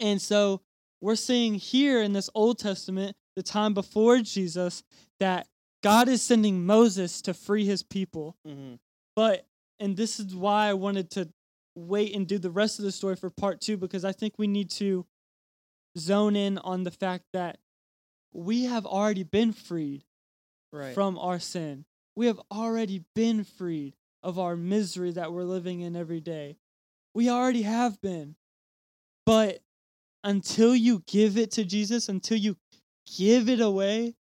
And 0.00 0.20
so 0.20 0.60
we're 1.00 1.16
seeing 1.16 1.54
here 1.54 2.02
in 2.02 2.12
this 2.12 2.30
Old 2.34 2.58
Testament, 2.58 3.16
the 3.36 3.42
time 3.42 3.74
before 3.74 4.20
Jesus, 4.20 4.82
that 5.20 5.46
God 5.82 6.08
is 6.08 6.22
sending 6.22 6.64
Moses 6.64 7.20
to 7.22 7.34
free 7.34 7.64
his 7.64 7.82
people. 7.82 8.36
Mm-hmm. 8.46 8.74
But, 9.14 9.46
and 9.78 9.96
this 9.96 10.18
is 10.18 10.34
why 10.34 10.68
I 10.68 10.74
wanted 10.74 11.10
to 11.12 11.28
wait 11.74 12.14
and 12.14 12.26
do 12.26 12.38
the 12.38 12.50
rest 12.50 12.78
of 12.78 12.84
the 12.84 12.92
story 12.92 13.16
for 13.16 13.30
part 13.30 13.60
two, 13.60 13.76
because 13.76 14.04
I 14.04 14.12
think 14.12 14.34
we 14.38 14.46
need 14.46 14.70
to 14.72 15.06
zone 15.98 16.36
in 16.36 16.58
on 16.58 16.84
the 16.84 16.90
fact 16.90 17.24
that 17.32 17.58
we 18.32 18.64
have 18.64 18.86
already 18.86 19.22
been 19.22 19.52
freed 19.52 20.04
Right. 20.72 20.94
from 20.94 21.18
our 21.18 21.38
sin. 21.38 21.84
We 22.16 22.26
have 22.26 22.40
already 22.50 23.04
been 23.14 23.44
freed 23.44 23.94
of 24.22 24.38
our 24.38 24.56
misery 24.56 25.12
that 25.12 25.32
we're 25.32 25.44
living 25.44 25.80
in 25.80 25.94
every 25.96 26.20
day. 26.20 26.56
We 27.14 27.30
already 27.30 27.62
have 27.62 28.00
been. 28.00 28.36
But 29.24 29.62
until 30.26 30.74
you 30.74 31.04
give 31.06 31.38
it 31.38 31.52
to 31.52 31.64
Jesus, 31.64 32.08
until 32.08 32.36
you 32.36 32.56
give 33.16 33.48
it 33.48 33.60
away, 33.60 34.16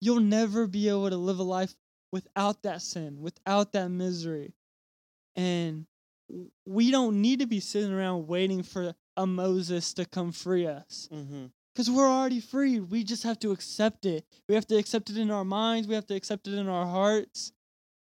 you'll 0.00 0.20
never 0.20 0.68
be 0.68 0.88
able 0.88 1.10
to 1.10 1.16
live 1.16 1.40
a 1.40 1.42
life 1.42 1.74
without 2.12 2.62
that 2.62 2.80
sin, 2.80 3.20
without 3.20 3.72
that 3.72 3.88
misery. 3.88 4.54
And 5.34 5.86
we 6.64 6.92
don't 6.92 7.20
need 7.20 7.40
to 7.40 7.46
be 7.46 7.58
sitting 7.58 7.92
around 7.92 8.28
waiting 8.28 8.62
for 8.62 8.94
a 9.16 9.26
Moses 9.26 9.92
to 9.94 10.04
come 10.04 10.30
free 10.30 10.66
us 10.66 11.08
mm-hmm. 11.12 11.46
because 11.74 11.90
we're 11.90 12.08
already 12.08 12.40
free. 12.40 12.78
We 12.78 13.02
just 13.02 13.24
have 13.24 13.40
to 13.40 13.50
accept 13.50 14.06
it. 14.06 14.24
We 14.48 14.54
have 14.54 14.66
to 14.68 14.76
accept 14.76 15.10
it 15.10 15.18
in 15.18 15.32
our 15.32 15.44
minds. 15.44 15.88
We 15.88 15.96
have 15.96 16.06
to 16.06 16.14
accept 16.14 16.46
it 16.46 16.54
in 16.54 16.68
our 16.68 16.86
hearts. 16.86 17.52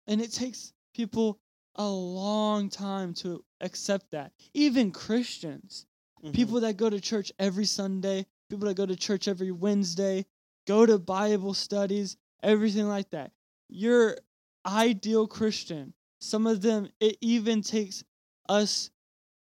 And 0.06 0.20
it 0.22 0.32
takes 0.32 0.72
people 0.94 1.38
a 1.76 1.88
long 1.88 2.70
time 2.70 3.12
to 3.14 3.44
accept 3.60 4.12
that. 4.12 4.32
Even 4.54 4.90
Christians, 4.90 5.86
Mm-hmm. 6.24 6.32
people 6.32 6.60
that 6.60 6.76
go 6.76 6.88
to 6.88 7.00
church 7.00 7.32
every 7.38 7.64
Sunday, 7.64 8.26
people 8.48 8.68
that 8.68 8.76
go 8.76 8.86
to 8.86 8.94
church 8.94 9.26
every 9.26 9.50
Wednesday, 9.50 10.24
go 10.68 10.86
to 10.86 10.98
Bible 10.98 11.52
studies, 11.52 12.16
everything 12.44 12.86
like 12.86 13.10
that. 13.10 13.32
Your 13.68 14.16
ideal 14.64 15.26
Christian, 15.26 15.94
some 16.20 16.46
of 16.46 16.62
them, 16.62 16.88
it 17.00 17.16
even 17.20 17.62
takes 17.62 18.04
us 18.48 18.90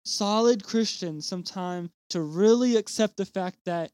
solid 0.04 0.62
Christians 0.62 1.26
some 1.26 1.42
time 1.42 1.90
to 2.10 2.20
really 2.20 2.76
accept 2.76 3.16
the 3.16 3.24
fact 3.24 3.58
that 3.64 3.90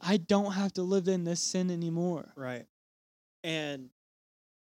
I 0.00 0.16
don't 0.16 0.52
have 0.52 0.72
to 0.74 0.82
live 0.82 1.08
in 1.08 1.24
this 1.24 1.40
sin 1.40 1.70
anymore. 1.70 2.32
Right. 2.36 2.66
And 3.44 3.90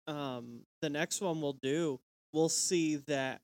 um 0.07 0.61
the 0.81 0.91
next 0.91 1.21
one 1.21 1.41
we'll 1.41 1.53
do, 1.55 2.01
we'll 2.33 2.49
see 2.49 2.97
that 3.07 3.41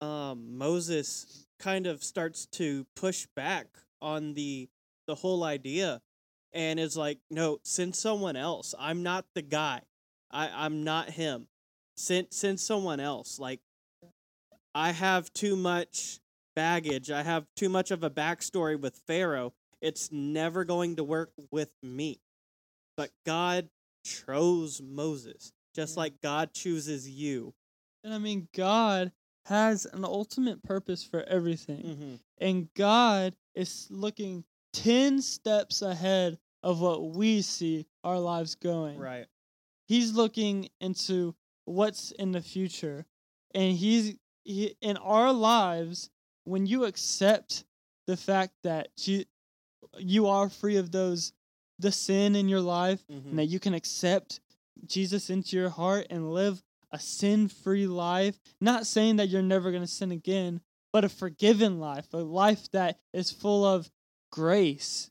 um 0.00 0.56
Moses 0.56 1.46
kind 1.60 1.86
of 1.86 2.02
starts 2.02 2.46
to 2.46 2.86
push 2.96 3.26
back 3.36 3.68
on 4.02 4.34
the 4.34 4.68
the 5.06 5.14
whole 5.14 5.44
idea 5.44 6.00
and 6.52 6.80
is 6.80 6.96
like, 6.96 7.18
no, 7.30 7.60
send 7.62 7.94
someone 7.94 8.36
else. 8.36 8.74
I'm 8.78 9.02
not 9.02 9.26
the 9.34 9.42
guy. 9.42 9.82
I, 10.30 10.48
I'm 10.48 10.82
not 10.84 11.10
him. 11.10 11.46
Send 11.96 12.28
send 12.30 12.58
someone 12.58 12.98
else. 13.00 13.38
Like 13.38 13.60
I 14.74 14.92
have 14.92 15.32
too 15.32 15.56
much 15.56 16.20
baggage. 16.56 17.10
I 17.10 17.22
have 17.22 17.46
too 17.56 17.68
much 17.68 17.90
of 17.90 18.02
a 18.02 18.10
backstory 18.10 18.80
with 18.80 19.00
Pharaoh. 19.06 19.52
It's 19.80 20.10
never 20.12 20.64
going 20.64 20.96
to 20.96 21.04
work 21.04 21.32
with 21.50 21.70
me. 21.82 22.20
But 22.96 23.10
God 23.26 23.68
chose 24.04 24.80
Moses, 24.82 25.52
just 25.74 25.96
Yeah. 25.96 26.00
like 26.00 26.20
God 26.22 26.52
chooses 26.52 27.08
you. 27.08 27.54
And 28.04 28.14
I 28.14 28.18
mean, 28.18 28.48
God 28.54 29.12
has 29.46 29.86
an 29.86 30.04
ultimate 30.04 30.62
purpose 30.62 31.02
for 31.04 31.22
everything. 31.24 31.82
Mm-hmm. 31.82 32.14
And 32.38 32.68
God 32.74 33.34
is 33.54 33.86
looking 33.90 34.44
10 34.74 35.20
steps 35.22 35.82
ahead 35.82 36.38
of 36.62 36.80
what 36.80 37.14
we 37.14 37.42
see 37.42 37.86
our 38.04 38.18
lives 38.18 38.54
going. 38.54 38.98
Right. 38.98 39.26
He's 39.86 40.12
looking 40.12 40.68
into 40.80 41.34
what's 41.64 42.12
in 42.12 42.32
the 42.32 42.40
future. 42.42 43.06
And 43.54 43.76
he's 43.76 44.14
he, 44.44 44.76
in 44.80 44.96
our 44.98 45.32
lives 45.32 46.10
when 46.44 46.66
you 46.66 46.84
accept 46.84 47.64
the 48.06 48.16
fact 48.16 48.52
that 48.62 48.88
you 48.98 49.24
you 49.98 50.26
are 50.28 50.48
free 50.48 50.76
of 50.76 50.92
those 50.92 51.32
the 51.78 51.90
sin 51.92 52.36
in 52.36 52.48
your 52.48 52.60
life 52.60 53.00
Mm-hmm. 53.10 53.30
and 53.30 53.38
that 53.38 53.46
you 53.46 53.58
can 53.58 53.74
accept 53.74 54.40
Jesus 54.86 55.30
into 55.30 55.56
your 55.56 55.68
heart 55.70 56.06
and 56.10 56.32
live 56.32 56.62
a 56.92 56.98
sin 56.98 57.48
free 57.48 57.86
life. 57.86 58.38
Not 58.60 58.86
saying 58.86 59.16
that 59.16 59.28
you're 59.28 59.42
never 59.42 59.70
going 59.70 59.82
to 59.82 59.88
sin 59.88 60.10
again, 60.12 60.60
but 60.92 61.04
a 61.04 61.08
forgiven 61.08 61.78
life, 61.78 62.06
a 62.12 62.18
life 62.18 62.70
that 62.72 62.98
is 63.12 63.30
full 63.30 63.64
of 63.64 63.90
grace 64.32 65.10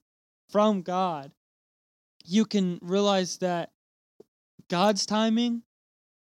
from 0.50 0.82
God. 0.82 1.32
You 2.26 2.46
can 2.46 2.80
realize 2.82 3.38
that 3.38 3.72
God's 4.70 5.06
timing 5.06 5.64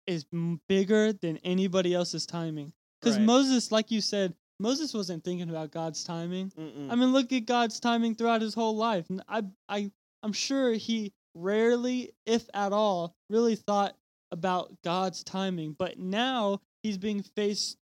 is 0.08 0.26
bigger 0.68 1.14
than 1.14 1.38
anybody 1.38 1.94
else's 1.94 2.26
timing. 2.26 2.74
Because 3.00 3.18
Right. 3.18 3.26
Moses, 3.26 3.72
like 3.72 3.92
you 3.92 4.02
said, 4.02 4.34
Moses 4.60 4.94
wasn't 4.94 5.24
thinking 5.24 5.50
about 5.50 5.72
God's 5.72 6.04
timing. 6.04 6.52
Mm-mm. 6.52 6.92
I 6.92 6.96
mean, 6.96 7.12
look 7.12 7.32
at 7.34 7.46
God's 7.46 7.80
timing 7.80 8.16
throughout 8.16 8.42
his 8.42 8.54
whole 8.54 8.76
life. 8.76 9.06
I, 9.28 9.44
I, 9.68 9.92
I'm 10.22 10.34
sure 10.34 10.74
he 10.74 11.14
rarely, 11.36 12.14
if 12.26 12.48
at 12.54 12.72
all, 12.72 13.16
really 13.30 13.56
thought 13.56 13.96
about 14.34 14.74
God's 14.84 15.24
timing. 15.24 15.76
But 15.78 15.98
now 16.00 16.60
he's 16.82 16.98
being 16.98 17.22
faced 17.22 17.78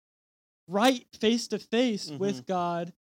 right 0.69 1.05
face 1.21 1.49
to 1.49 1.59
face 1.59 2.09
with 2.11 2.47
God, 2.47 2.93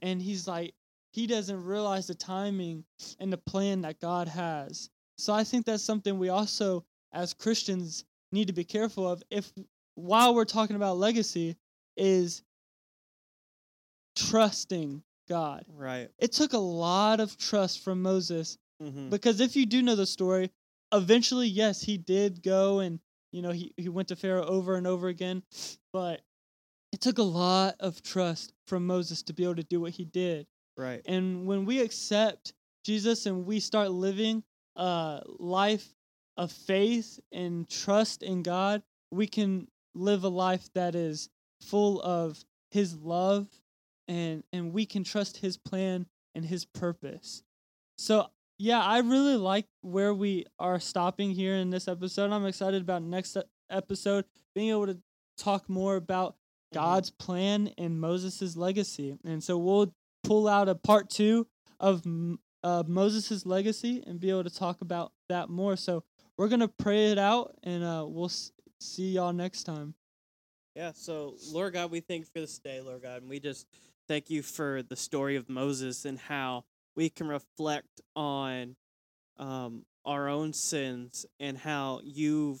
and 0.00 0.22
he's 0.22 0.46
like, 0.48 0.72
he 1.12 1.26
doesn't 1.26 1.64
realize 1.64 2.06
the 2.06 2.14
timing 2.14 2.84
and 3.20 3.30
the 3.32 3.36
plan 3.36 3.82
that 3.82 4.00
God 4.00 4.28
has. 4.28 4.88
So 5.18 5.34
I 5.34 5.44
think 5.44 5.66
that's 5.66 5.82
something 5.82 6.18
we 6.18 6.30
also, 6.30 6.84
as 7.12 7.34
Christians, 7.34 8.04
need 8.32 8.46
to 8.46 8.52
be 8.54 8.64
careful 8.64 9.06
of. 9.10 9.22
If 9.30 9.52
while 9.94 10.34
we're 10.34 10.46
talking 10.46 10.76
about 10.76 10.96
legacy, 10.96 11.56
is 11.96 12.42
trusting 14.16 15.02
God. 15.28 15.64
right. 15.76 16.08
It 16.18 16.32
took 16.32 16.52
a 16.52 16.58
lot 16.58 17.20
of 17.20 17.36
trust 17.36 17.80
from 17.84 18.02
Moses 18.02 18.58
Mm-hmm. 18.82 19.10
because 19.10 19.38
if 19.40 19.54
you 19.54 19.64
do 19.64 19.80
know 19.80 19.94
the 19.94 20.06
story, 20.06 20.50
eventually, 20.92 21.48
yes, 21.48 21.82
he 21.82 21.98
did 21.98 22.42
go 22.42 22.80
and 22.80 23.00
you 23.32 23.42
know 23.42 23.50
he, 23.50 23.72
he 23.76 23.88
went 23.88 24.08
to 24.08 24.16
Pharaoh 24.16 24.44
over 24.44 24.76
and 24.76 24.86
over 24.86 25.08
again, 25.08 25.42
but 25.92 26.20
it 26.92 27.00
took 27.00 27.18
a 27.18 27.22
lot 27.22 27.76
of 27.80 28.02
trust 28.02 28.52
from 28.66 28.86
Moses 28.86 29.22
to 29.24 29.32
be 29.32 29.44
able 29.44 29.56
to 29.56 29.62
do 29.62 29.80
what 29.80 29.92
he 29.92 30.04
did. 30.04 30.46
Right. 30.76 31.02
And 31.06 31.46
when 31.46 31.64
we 31.64 31.80
accept 31.80 32.52
Jesus 32.84 33.26
and 33.26 33.46
we 33.46 33.60
start 33.60 33.90
living 33.90 34.42
a 34.76 35.22
life 35.38 35.86
of 36.36 36.50
faith 36.50 37.20
and 37.32 37.68
trust 37.68 38.22
in 38.22 38.42
God, 38.42 38.82
we 39.10 39.26
can 39.26 39.68
live 39.94 40.24
a 40.24 40.28
life 40.28 40.68
that 40.74 40.94
is 40.94 41.28
full 41.62 42.00
of 42.02 42.42
his 42.70 42.96
love 42.96 43.46
and 44.08 44.42
and 44.52 44.72
we 44.72 44.86
can 44.86 45.04
trust 45.04 45.36
his 45.36 45.56
plan 45.56 46.06
and 46.34 46.44
his 46.44 46.64
purpose. 46.64 47.42
So, 47.98 48.30
yeah, 48.62 48.80
I 48.80 48.98
really 48.98 49.36
like 49.36 49.66
where 49.80 50.14
we 50.14 50.46
are 50.60 50.78
stopping 50.78 51.32
here 51.32 51.56
in 51.56 51.70
this 51.70 51.88
episode. 51.88 52.30
I'm 52.30 52.46
excited 52.46 52.80
about 52.80 53.02
next 53.02 53.36
episode 53.68 54.24
being 54.54 54.70
able 54.70 54.86
to 54.86 54.98
talk 55.36 55.68
more 55.68 55.96
about 55.96 56.36
God's 56.72 57.10
plan 57.10 57.72
and 57.76 58.00
Moses' 58.00 58.56
legacy. 58.56 59.16
And 59.24 59.42
so 59.42 59.58
we'll 59.58 59.92
pull 60.22 60.46
out 60.46 60.68
a 60.68 60.76
part 60.76 61.10
two 61.10 61.48
of 61.80 62.06
uh, 62.62 62.84
Moses' 62.86 63.44
legacy 63.44 64.04
and 64.06 64.20
be 64.20 64.30
able 64.30 64.44
to 64.44 64.54
talk 64.54 64.80
about 64.80 65.10
that 65.28 65.48
more. 65.48 65.74
So 65.74 66.04
we're 66.38 66.46
going 66.46 66.60
to 66.60 66.68
pray 66.68 67.10
it 67.10 67.18
out 67.18 67.56
and 67.64 67.82
uh, 67.82 68.06
we'll 68.08 68.26
s- 68.26 68.52
see 68.80 69.10
y'all 69.10 69.32
next 69.32 69.64
time. 69.64 69.96
Yeah, 70.76 70.92
so 70.94 71.34
Lord 71.50 71.72
God, 71.72 71.90
we 71.90 71.98
thank 71.98 72.20
you 72.20 72.26
for 72.32 72.38
this 72.38 72.60
day, 72.60 72.80
Lord 72.80 73.02
God, 73.02 73.22
and 73.22 73.28
we 73.28 73.40
just 73.40 73.66
thank 74.06 74.30
you 74.30 74.40
for 74.40 74.84
the 74.84 74.94
story 74.94 75.34
of 75.34 75.48
Moses 75.48 76.04
and 76.04 76.16
how 76.16 76.64
we 76.96 77.10
can 77.10 77.28
reflect 77.28 78.00
on 78.14 78.76
um, 79.38 79.84
our 80.04 80.28
own 80.28 80.52
sins 80.52 81.26
and 81.40 81.56
how 81.56 82.00
you've 82.04 82.60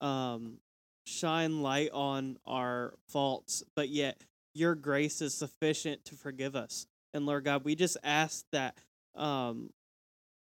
um, 0.00 0.58
shine 1.04 1.62
light 1.62 1.90
on 1.92 2.38
our 2.46 2.94
faults, 3.08 3.62
but 3.74 3.88
yet 3.88 4.22
your 4.54 4.74
grace 4.74 5.20
is 5.20 5.34
sufficient 5.34 6.04
to 6.06 6.14
forgive 6.14 6.56
us. 6.56 6.86
And 7.12 7.26
Lord 7.26 7.44
God, 7.44 7.64
we 7.64 7.74
just 7.74 7.96
ask 8.02 8.44
that 8.52 8.76
um, 9.14 9.70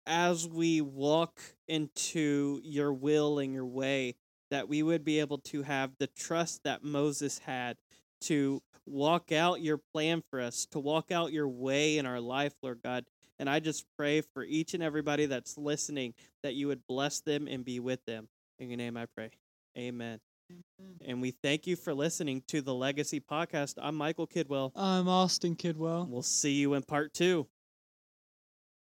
as 0.07 0.49
we 0.49 0.81
walk 0.81 1.41
into 1.69 2.61
your 2.65 2.93
will 2.93 3.39
and 3.39 3.53
your 3.53 3.67
way, 3.67 4.17
that 4.51 4.69
we 4.69 4.83
would 4.83 5.05
be 5.05 5.21
able 5.21 5.39
to 5.39 5.63
have 5.63 5.93
the 5.99 6.09
trust 6.09 6.65
that 6.65 6.83
Moses 6.83 7.39
had 7.39 7.77
to 8.23 8.63
walk 8.87 9.33
out 9.33 9.61
your 9.61 9.79
plan 9.93 10.23
for 10.31 10.41
us, 10.41 10.67
to 10.73 10.79
walk 10.79 11.13
out 11.13 11.33
your 11.33 11.49
way 11.49 11.99
in 11.99 12.07
our 12.07 12.21
life, 12.21 12.55
Lord 12.63 12.81
God. 12.83 13.05
And 13.39 13.49
I 13.49 13.61
just 13.61 13.85
pray 13.97 14.21
for 14.21 14.45
each 14.45 14.75
and 14.75 14.83
everybody 14.83 15.27
that's 15.27 15.57
listening 15.57 16.15
that 16.43 16.55
you 16.55 16.67
would 16.69 16.87
bless 16.87 17.21
them 17.21 17.49
and 17.49 17.65
be 17.65 17.81
with 17.81 18.05
them. 18.05 18.29
In 18.59 18.69
your 18.69 18.77
name 18.77 18.97
I 18.97 19.07
pray. 19.07 19.31
Amen. 19.79 20.21
And 21.07 21.23
we 21.23 21.31
thank 21.31 21.67
you 21.67 21.77
for 21.77 21.95
listening 21.95 22.43
to 22.49 22.61
the 22.61 22.75
Legacy 22.75 23.21
Podcast. 23.21 23.75
I'm 23.81 23.95
Michael 23.95 24.27
Kidwell. 24.27 24.73
I'm 24.75 25.09
Austin 25.09 25.55
Kidwell. 25.55 26.09
We'll 26.09 26.23
see 26.23 26.55
you 26.55 26.75
in 26.75 26.83
part 26.83 27.15
two. 27.15 27.47